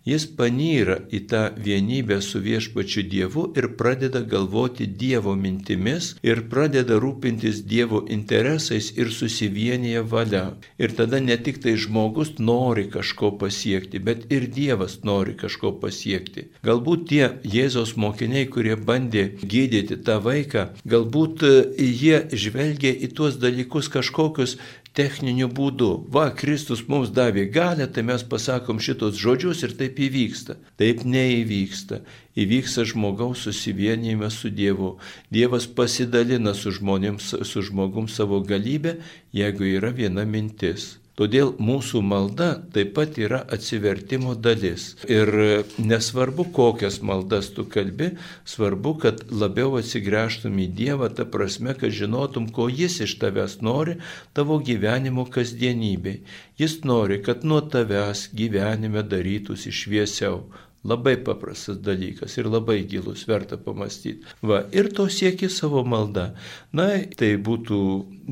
jis 0.06 0.26
panyra 0.36 0.96
į 1.12 1.20
tą 1.30 1.42
vienybę 1.60 2.20
su 2.24 2.40
viešpačiu 2.40 3.04
Dievu 3.10 3.44
ir 3.56 3.68
pradeda 3.76 4.22
galvoti 4.32 4.86
Dievo 4.86 5.34
mintimis 5.36 6.14
ir 6.26 6.42
pradeda 6.52 6.96
rūpintis 7.02 7.62
Dievo 7.68 8.02
interesais 8.08 8.90
ir 8.96 9.12
susivienyje 9.12 10.02
valia. 10.12 10.44
Ir 10.78 10.94
tada 10.96 11.20
ne 11.20 11.36
tik 11.36 11.60
tai 11.62 11.76
žmogus 11.76 12.38
nori 12.38 12.86
kažko 12.90 13.32
pasiekti, 13.42 13.98
bet 13.98 14.26
ir 14.32 14.48
Dievas 14.48 15.00
nori 15.04 15.36
kažko 15.36 15.74
pasiekti. 15.82 16.48
Galbūt 16.64 17.06
tie 17.12 17.24
Jėzos 17.44 17.96
mokiniai, 17.96 18.48
kurie 18.48 18.76
bandė 18.76 19.26
gydyti 19.42 20.00
tą 20.04 20.20
vaiką, 20.24 20.66
galbūt 20.88 21.44
e, 21.44 21.52
jie 21.80 22.22
žvelgia 22.32 22.92
į 22.92 23.12
tuos 23.16 23.36
dalykus 23.42 23.90
kažkokius 23.92 24.56
techniniu 24.96 25.48
būdu. 25.48 25.90
Va, 26.12 26.28
Kristus 26.36 26.82
mums 26.88 27.10
davė 27.14 27.46
galę, 27.52 27.86
tai 27.90 28.04
mes 28.06 28.24
pasakom 28.26 28.80
šitos 28.82 29.18
žodžius 29.20 29.64
ir 29.66 29.74
taip 29.78 29.98
įvyksta. 30.06 30.56
Taip 30.80 31.04
neįvyksta. 31.04 32.02
Įvyksta 32.38 32.86
žmogaus 32.92 33.44
susivienijimas 33.46 34.38
su 34.42 34.52
Dievu. 34.54 34.96
Dievas 35.32 35.66
pasidalina 35.66 36.54
su, 36.54 36.74
žmonėms, 36.76 37.34
su 37.46 37.66
žmogum 37.66 38.08
savo 38.08 38.42
galybę, 38.46 38.98
jeigu 39.34 39.72
yra 39.76 39.94
viena 39.94 40.26
mintis. 40.26 40.99
Todėl 41.20 41.50
mūsų 41.60 42.00
malda 42.00 42.46
taip 42.72 42.94
pat 42.96 43.18
yra 43.20 43.42
atsivertimo 43.52 44.32
dalis. 44.46 44.94
Ir 45.04 45.28
nesvarbu, 45.76 46.46
kokias 46.56 47.02
maldas 47.04 47.50
tu 47.52 47.66
kalbi, 47.68 48.14
svarbu, 48.48 48.94
kad 49.02 49.20
labiau 49.28 49.74
atsigręžtum 49.76 50.56
į 50.64 50.70
Dievą, 50.78 51.10
ta 51.12 51.26
prasme, 51.28 51.74
kad 51.76 51.92
žinotum, 51.92 52.48
ko 52.56 52.70
Jis 52.72 53.02
iš 53.04 53.18
tavęs 53.20 53.58
nori 53.60 53.98
tavo 54.32 54.56
gyvenimo 54.64 55.26
kasdienybei. 55.28 56.22
Jis 56.56 56.78
nori, 56.88 57.20
kad 57.20 57.44
nuo 57.44 57.60
tavęs 57.68 58.30
gyvenime 58.32 59.04
darytųsi 59.04 59.76
šviesiau, 59.76 60.46
Labai 60.80 61.18
paprastas 61.20 61.76
dalykas 61.84 62.38
ir 62.40 62.46
labai 62.48 62.78
gilus, 62.88 63.26
verta 63.28 63.58
pamastyti. 63.60 64.24
Va, 64.40 64.62
ir 64.72 64.88
to 64.96 65.04
siekia 65.12 65.50
savo 65.52 65.82
malda. 65.84 66.30
Na, 66.72 66.86
tai 67.20 67.34
būtų 67.36 67.80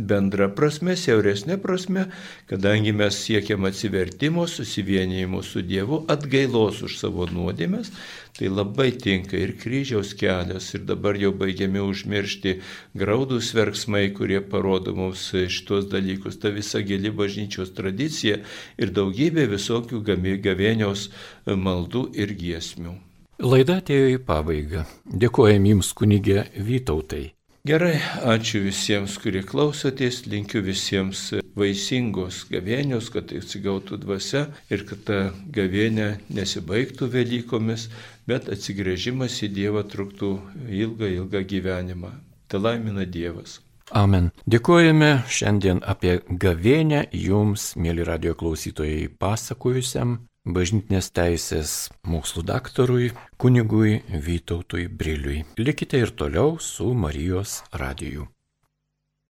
bendra 0.08 0.48
prasme, 0.56 0.96
siauresnė 0.96 1.58
prasme, 1.60 2.06
kadangi 2.48 2.94
mes 2.96 3.18
siekiam 3.20 3.68
atsivertimo, 3.68 4.46
susivienijimo 4.48 5.42
su 5.44 5.60
Dievu, 5.60 6.06
atgailos 6.08 6.80
už 6.88 6.96
savo 6.96 7.28
nuodėmės, 7.28 7.92
Tai 8.38 8.50
labai 8.54 8.92
tinka 8.94 9.34
ir 9.34 9.56
kryžiaus 9.58 10.12
kelias, 10.18 10.70
ir 10.76 10.84
dabar 10.86 11.16
jau 11.18 11.32
baigiami 11.34 11.80
užmiršti 11.82 12.52
graudus 12.94 13.50
verksmai, 13.56 14.04
kurie 14.14 14.38
parodo 14.40 14.94
mums 14.94 15.24
šitos 15.34 15.88
dalykus, 15.90 16.38
ta 16.38 16.52
visa 16.54 16.78
gili 16.86 17.10
bažnyčios 17.10 17.74
tradicija 17.74 18.38
ir 18.78 18.94
daugybė 18.94 19.48
visokių 19.50 20.04
gavėnios 20.46 21.08
maldų 21.46 22.04
ir 22.14 22.36
giesmių. 22.38 22.94
Laida 23.42 23.80
atėjo 23.82 24.14
į 24.14 24.22
pabaigą. 24.26 24.86
Dėkojame 25.06 25.74
Jums, 25.74 25.92
kunigė 25.98 26.46
Vytautai. 26.54 27.37
Gerai, 27.66 27.96
ačiū 28.22 28.60
visiems, 28.62 29.16
kurie 29.18 29.42
klausotės, 29.42 30.22
linkiu 30.30 30.62
visiems 30.62 31.32
vaisingos 31.58 32.44
gavėnios, 32.52 33.10
kad 33.10 33.32
atsigautų 33.34 33.98
dvasia 34.04 34.44
ir 34.70 34.84
kad 34.86 35.02
ta 35.08 35.18
gavėnė 35.54 36.08
nesibaigtų 36.30 37.10
Velykomis, 37.12 37.88
bet 38.30 38.48
atsigrėžimas 38.52 39.40
į 39.42 39.50
Dievą 39.56 39.82
truktų 39.90 40.36
ilgą, 40.70 41.10
ilgą 41.18 41.42
gyvenimą. 41.50 42.12
Tai 42.48 42.62
laimina 42.62 43.04
Dievas. 43.04 43.58
Amen. 43.90 44.30
Dėkojame 44.46 45.24
šiandien 45.28 45.82
apie 45.82 46.20
gavėnę 46.28 47.08
jums, 47.12 47.72
mėly 47.76 48.04
radio 48.06 48.34
klausytojai, 48.38 49.08
pasakojusiam 49.18 50.18
bažnytinės 50.48 51.10
teisės 51.16 51.74
mokslų 52.08 52.44
daktarui, 52.48 53.12
kunigui 53.36 54.00
Vytautui 54.08 54.88
Briliui. 54.88 55.44
Likite 55.60 56.00
ir 56.04 56.14
toliau 56.16 56.56
su 56.62 56.92
Marijos 56.94 57.62
radiju. 57.72 58.26